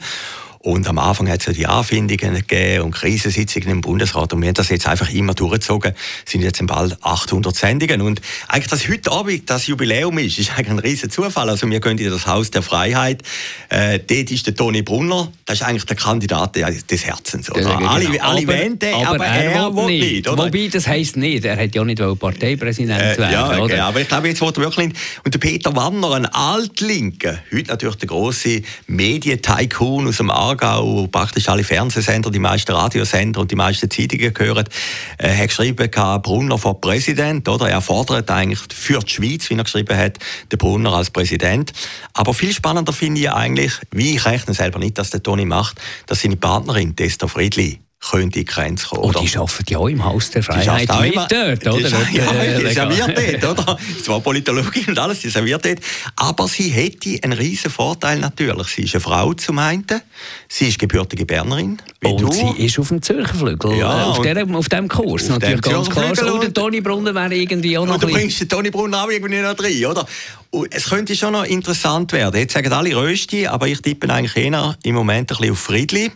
Und 0.69 0.87
am 0.87 0.99
Anfang 0.99 1.31
hat 1.31 1.41
es 1.41 1.47
ja 1.47 1.53
die 1.55 1.67
Anfindungen 1.67 2.35
gegeben 2.35 2.85
und 2.85 2.91
Krisensitzungen 2.91 3.71
im 3.71 3.81
Bundesrat. 3.81 4.35
Und 4.35 4.43
wir 4.43 4.49
haben 4.49 4.55
das 4.55 4.69
jetzt 4.69 4.87
einfach 4.87 5.09
immer 5.09 5.33
durchgezogen. 5.33 5.95
Es 6.27 6.33
sind 6.33 6.43
jetzt 6.43 6.65
bald 6.67 7.03
800 7.03 7.57
Sendungen. 7.57 8.03
Und 8.03 8.21
eigentlich, 8.49 8.69
dass 8.69 8.87
heute 8.87 9.11
Abend 9.11 9.49
das 9.49 9.67
Jubiläum 9.67 10.19
ist, 10.19 10.39
ist 10.39 10.51
eigentlich 10.51 10.69
ein 10.69 10.79
riesen 10.81 11.09
Zufall. 11.09 11.49
Also 11.49 11.71
wir 11.71 11.81
gehen 11.81 11.97
in 11.97 12.11
das 12.11 12.27
Haus 12.27 12.51
der 12.51 12.61
Freiheit. 12.61 13.23
Äh, 13.71 13.99
dort 13.99 14.31
ist 14.31 14.47
der 14.47 14.55
Toni 14.55 14.83
Brunner. 14.83 15.33
Das 15.47 15.63
ist 15.63 15.67
eigentlich 15.67 15.87
der 15.87 15.97
Kandidat 15.97 16.55
des 16.57 17.07
Herzens. 17.07 17.51
Oder? 17.51 17.61
Genau. 17.61 17.89
Alle, 17.89 18.23
alle 18.23 18.43
aber, 18.43 18.47
wollen 18.49 18.79
den, 18.79 18.95
aber, 18.95 19.09
aber 19.15 19.25
er, 19.25 19.53
er 19.53 19.75
will 19.75 19.87
nicht. 19.87 20.13
nicht 20.13 20.29
oder? 20.29 20.45
Wobei, 20.45 20.69
das 20.71 20.87
heisst 20.87 21.17
nicht. 21.17 21.47
Er 21.47 21.57
hat 21.57 21.75
ja 21.75 21.83
nicht 21.83 22.03
Parteipräsident 22.21 23.01
äh, 23.01 23.17
werden 23.17 23.33
ja, 23.33 23.59
okay. 23.59 23.79
aber 23.79 24.03
ich 24.03 24.09
glaube, 24.09 24.29
jetzt 24.29 24.43
er 24.43 24.57
wirklich... 24.57 24.93
Und 25.25 25.33
der 25.33 25.39
Peter 25.39 25.75
Wanner, 25.75 26.13
ein 26.13 26.27
Altlinker, 26.27 27.39
heute 27.51 27.71
natürlich 27.71 27.97
der 27.97 28.09
große 28.09 28.61
Medientycoon 28.87 30.09
aus 30.09 30.19
dem 30.19 30.31
Aargau, 30.31 30.58
praktisch 31.11 31.49
alle 31.49 31.65
Fernsehsender, 31.65 32.31
die 32.31 32.39
meisten 32.39 32.73
Radiosender 32.73 33.41
und 33.41 33.51
die 33.51 33.57
meisten 33.57 33.91
Zeitungen 33.91 34.33
gehören, 34.35 34.69
äh, 35.19 35.35
hat 35.35 35.49
geschrieben, 35.49 35.91
Brunner 36.23 36.59
vor 36.59 36.81
Präsident, 36.81 37.49
oder? 37.49 37.69
Er 37.69 37.81
fordert 37.81 38.31
eigentlich 38.31 38.61
für 38.73 38.99
die 39.01 39.11
Schweiz, 39.11 39.49
wie 39.51 39.55
er 39.55 39.65
geschrieben 39.65 39.97
hat, 39.97 40.19
den 40.53 40.59
Brunner 40.59 40.93
als 40.93 41.11
Präsident. 41.11 41.73
Aber 42.13 42.35
viel 42.35 42.53
spannender 42.53 42.93
finde 42.93 43.21
ich 43.21 43.31
eigentlich, 43.31 43.73
wie 43.91 44.17
ich 44.17 44.25
rechne 44.27 44.55
selber 44.55 44.79
nicht, 44.79 44.99
dass 44.99 45.11
der 45.11 45.23
Toni 45.23 45.45
macht, 45.45 45.81
dass 46.07 46.23
seine 46.23 46.37
Partnerin, 46.37 46.95
Testa 46.95 47.27
Friedli, 47.27 47.81
könnte 48.01 48.25
in 48.25 48.31
die 48.31 48.45
Grenze 48.45 48.87
kommen. 48.87 49.03
Und 49.03 49.17
oh, 49.17 49.21
die 49.21 49.37
arbeiten 49.37 49.65
ja 49.69 49.79
auch 49.79 49.89
im 49.89 50.05
Haus 50.05 50.31
der 50.31 50.43
Freiheit 50.43 50.89
mit 51.01 51.15
dort, 51.17 51.67
oder? 51.67 51.89
Die, 52.11 52.17
ja, 52.17 52.33
die 52.33 52.65
äh, 52.65 52.73
serviert 52.73 53.43
dort, 53.43 53.59
oder? 53.59 53.79
Zwar 54.03 54.21
Politologin 54.21 54.87
und 54.89 54.99
alles, 54.99 55.21
die 55.21 55.29
serviert 55.29 55.65
dort. 55.65 55.79
Aber 56.17 56.47
sie 56.47 56.69
hätte 56.69 57.19
einen 57.23 57.33
riesen 57.33 57.71
Vorteil 57.71 58.19
natürlich. 58.19 58.69
Sie 58.69 58.83
ist 58.83 58.95
eine 58.95 59.01
Frau 59.01 59.35
zum 59.35 59.59
einen, 59.59 59.85
sie 60.49 60.69
ist 60.69 60.79
gebürtige 60.79 61.27
Bernerin, 61.27 61.79
Und 62.05 62.21
du. 62.21 62.31
sie 62.31 62.65
ist 62.65 62.79
auf 62.79 62.89
dem 62.89 63.03
Zürcher 63.03 63.35
Flügel, 63.35 63.77
ja, 63.77 64.05
auf, 64.05 64.21
der, 64.23 64.47
auf 64.49 64.69
dem 64.69 64.89
Kurs 64.89 65.25
auf 65.25 65.39
natürlich 65.39 65.61
ganz 65.63 65.91
klar. 65.91 66.11
Und, 66.11 66.31
und 66.31 66.43
der 66.43 66.55
Toni 66.55 66.81
Brunner 66.81 67.15
wäre 67.15 67.35
irgendwie 67.35 67.77
auch 67.77 67.87
noch 67.87 67.95
Und 67.95 68.05
du 68.05 68.09
bringst 68.09 68.41
den 68.41 68.49
Toni 68.49 68.71
Brunner 68.71 69.05
auch 69.05 69.11
irgendwie 69.11 69.41
noch 69.41 69.59
rein, 69.59 69.87
oder? 69.87 70.07
Es 70.71 70.89
könnte 70.89 71.15
schon 71.15 71.35
noch 71.35 71.45
interessant 71.45 72.13
werden. 72.13 72.41
Jetzt 72.41 72.55
sagen 72.55 72.73
alle 72.73 72.97
Rösti, 72.97 73.47
aber 73.47 73.69
ich 73.69 73.83
tippe 73.83 74.09
eigentlich 74.09 74.37
eher 74.37 74.77
im 74.83 74.95
Moment 74.95 75.31
ein 75.31 75.37
bisschen 75.37 75.53
auf 75.53 75.59
Friedli. 75.59 76.11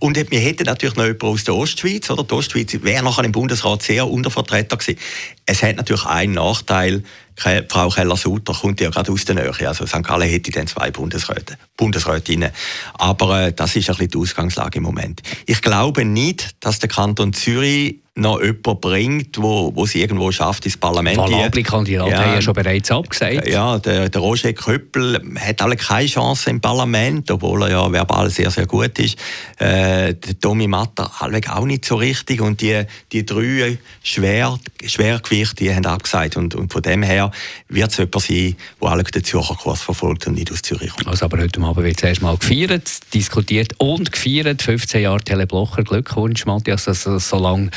Und 0.00 0.16
wir 0.16 0.40
hätten 0.40 0.64
natürlich 0.64 0.96
noch 0.96 1.04
jemanden 1.04 1.26
aus 1.26 1.44
der 1.44 1.54
Ostschweiz, 1.54 2.10
oder? 2.10 2.24
Die 2.24 2.34
Ostschweiz 2.34 2.76
wäre 2.82 3.04
nachher 3.04 3.24
im 3.24 3.32
Bundesrat 3.32 3.82
sehr 3.82 4.08
untervertreten 4.08 4.78
gewesen. 4.78 4.98
Es 5.46 5.62
hat 5.62 5.76
natürlich 5.76 6.06
einen 6.06 6.34
Nachteil, 6.34 7.04
Frau 7.38 7.88
Keller-Sutter 7.88 8.52
kommt 8.52 8.80
ja 8.80 8.90
gerade 8.90 9.12
aus 9.12 9.24
der 9.24 9.36
Nähe. 9.36 9.68
Also 9.68 9.86
St. 9.86 10.02
Gallen 10.02 10.28
hätte 10.28 10.50
dann 10.50 10.66
zwei 10.66 10.90
Bundesräte, 10.90 11.56
Bundesrätinnen. 11.76 12.50
Aber 12.94 13.46
äh, 13.46 13.52
das 13.52 13.76
ist 13.76 13.88
ein 13.88 13.96
bisschen 13.96 14.10
die 14.10 14.18
Ausgangslage 14.18 14.78
im 14.78 14.84
Moment. 14.84 15.22
Ich 15.46 15.62
glaube 15.62 16.04
nicht, 16.04 16.56
dass 16.60 16.78
der 16.78 16.88
Kanton 16.88 17.32
Zürich 17.32 17.96
noch 18.18 18.40
jemanden 18.40 18.80
bringt, 18.80 19.38
wo, 19.40 19.72
wo 19.74 19.86
sie 19.86 20.00
irgendwo 20.00 20.30
schafft 20.32 20.64
ins 20.66 20.76
Parlament. 20.76 21.16
Valabli 21.16 21.62
Kandidat 21.62 22.08
ja, 22.08 22.18
haben 22.18 22.34
ja 22.34 22.42
schon 22.42 22.54
bereits 22.54 22.90
abgesagt. 22.90 23.48
Ja, 23.48 23.78
der, 23.78 24.08
der 24.08 24.20
Roger 24.20 24.52
Köppel 24.52 25.20
hat 25.38 25.62
alle 25.62 25.76
keine 25.76 26.08
Chance 26.08 26.50
im 26.50 26.60
Parlament, 26.60 27.30
obwohl 27.30 27.62
er 27.62 27.70
ja 27.70 27.92
verbal 27.92 28.28
sehr, 28.30 28.50
sehr 28.50 28.66
gut 28.66 28.98
ist. 28.98 29.18
Äh, 29.58 30.14
der 30.14 30.40
Tommy 30.40 30.66
Matter 30.66 31.10
allweg 31.20 31.48
auch 31.48 31.64
nicht 31.64 31.84
so 31.84 31.96
richtig 31.96 32.40
und 32.40 32.60
die, 32.60 32.82
die 33.12 33.24
drei 33.24 33.78
Schwer, 34.02 34.58
Schwergewichte, 34.84 35.56
die 35.56 35.74
haben 35.74 35.86
abgesagt 35.86 36.36
und, 36.36 36.54
und 36.54 36.72
von 36.72 36.82
dem 36.82 37.02
her 37.02 37.27
wird 37.68 37.90
es 37.90 37.96
jemand 37.96 38.20
sein, 38.20 38.56
der 38.80 38.88
alle 38.88 39.02
den 39.04 39.24
Zürcher 39.24 39.54
Kurs 39.54 39.82
verfolgt 39.82 40.26
und 40.26 40.34
nicht 40.34 40.52
aus 40.52 40.62
Zürich 40.62 40.90
kommt. 40.90 41.08
Also 41.08 41.24
aber 41.24 41.38
heute 41.38 41.60
Abend 41.60 41.84
wird 41.84 42.00
zuerst 42.00 42.22
mal 42.22 42.36
gefeiert, 42.36 42.88
diskutiert 43.14 43.74
und 43.78 44.12
gefeiert. 44.12 44.62
15 44.62 45.02
Jahre 45.02 45.20
Teleblocher, 45.20 45.82
Glückwunsch 45.82 46.46
Matthias, 46.46 46.84
dass 46.84 47.06
also, 47.06 47.18
so 47.18 47.42
lange 47.42 47.70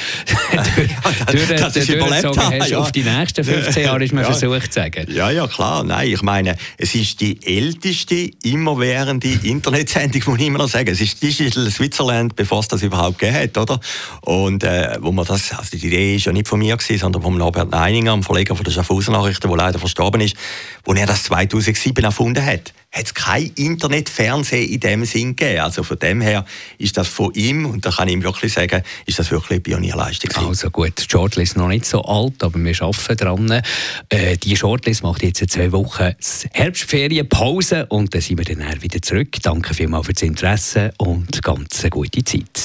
durch, 1.32 1.48
das 1.48 1.76
ist 1.76 1.90
überlebt 1.90 2.38
hast. 2.38 2.70
Ja. 2.70 2.78
Auf 2.80 2.92
die 2.92 3.04
nächsten 3.04 3.44
15 3.44 3.84
Jahre 3.84 4.04
ist 4.04 4.14
man 4.14 4.24
ja. 4.24 4.32
versucht 4.32 4.74
zu 4.74 4.80
sagen. 4.80 5.08
Ja, 5.12 5.30
ja, 5.30 5.48
klar. 5.48 5.84
Nein, 5.84 6.10
ich 6.10 6.22
meine, 6.22 6.56
es 6.78 6.96
ist 6.96 7.22
die 7.22 7.38
älteste, 7.46 8.32
immerwährende 8.44 9.28
Internetsendung, 9.44 10.22
muss 10.26 10.40
ich 10.40 10.48
immer 10.48 10.60
noch 10.60 10.70
sagen. 10.70 10.90
Es 10.90 11.02
ist 11.02 11.22
Digital 11.22 11.70
Switzerland, 11.70 12.36
bevor 12.36 12.60
es 12.60 12.68
das 12.68 12.82
überhaupt 12.84 13.20
gegeben 13.20 13.38
hat, 13.38 13.58
oder? 13.58 13.80
Und 14.22 14.64
äh, 14.64 14.98
wo 15.02 15.12
man 15.12 15.26
das, 15.26 15.52
also 15.54 15.78
die 15.78 15.88
Idee 15.88 16.16
ist 16.16 16.26
ja 16.26 16.32
nicht 16.32 16.48
von 16.48 16.60
mir 16.60 16.78
gewesen, 16.78 17.00
sondern 17.00 17.22
von 17.22 17.38
Norbert 17.38 17.72
Neininger, 17.72 18.14
dem 18.14 18.24
Verleger 18.24 18.56
von 18.56 18.64
der 18.64 18.72
Schaffhausen 18.72 19.14
Nachrichten, 19.42 19.50
der 19.50 19.58
leider 19.58 19.80
verstorben 19.80 20.22
ist, 20.22 20.36
wo 20.84 20.94
er 20.94 21.06
das 21.06 21.24
2007 21.24 22.04
erfunden 22.04 22.46
hat 22.46 22.74
hat 22.94 23.06
es 23.06 23.14
kein 23.14 23.50
Internetfernsehen 23.56 24.70
in 24.70 24.82
dem 24.82 25.06
Sinn 25.06 25.38
gegeben. 25.38 25.62
Also 25.62 25.82
von 25.82 25.98
dem 25.98 26.20
her 26.20 26.44
ist 26.78 26.98
das 26.98 27.08
von 27.08 27.34
ihm, 27.36 27.66
und 27.66 27.86
da 27.86 27.90
kann 27.90 28.10
ich 28.10 28.14
ihm 28.16 28.22
wirklich 28.22 28.52
sagen, 28.52 28.84
ist 29.06 29.18
das 29.18 29.32
wirklich 29.32 29.52
eine 29.52 29.60
Pionierleistung. 29.62 30.46
Also 30.46 30.70
gut, 30.70 31.00
die 31.00 31.10
Shortlist 31.10 31.56
noch 31.56 31.70
nicht 31.70 31.86
so 31.86 32.04
alt, 32.04 32.44
aber 32.44 32.60
wir 32.60 32.82
arbeiten 32.82 33.16
dran. 33.16 33.62
Äh, 34.10 34.36
die 34.36 34.58
Shortlist 34.58 35.04
macht 35.04 35.24
jetzt 35.24 35.50
zwei 35.50 35.72
Wochen 35.72 36.14
Herbstferienpause 36.52 37.86
und 37.86 38.14
dann 38.14 38.20
sind 38.20 38.46
wir 38.46 38.54
dann 38.54 38.82
wieder 38.82 39.02
zurück. 39.02 39.38
Danke 39.42 39.74
vielmals 39.74 40.08
für 40.08 40.14
das 40.14 40.24
Interesse 40.24 40.94
und 40.98 41.42
ganz 41.42 41.80
eine 41.84 41.92
gute 41.92 42.26
Zeit. 42.26 42.60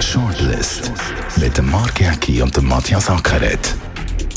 Shortlist 0.00 0.90
mit 1.36 1.56
dem 1.56 1.70
Mark 1.70 2.00
Jäcki 2.00 2.42
und 2.42 2.56
dem 2.56 2.66
Matthias 2.66 3.08
Ackeret 3.08 3.76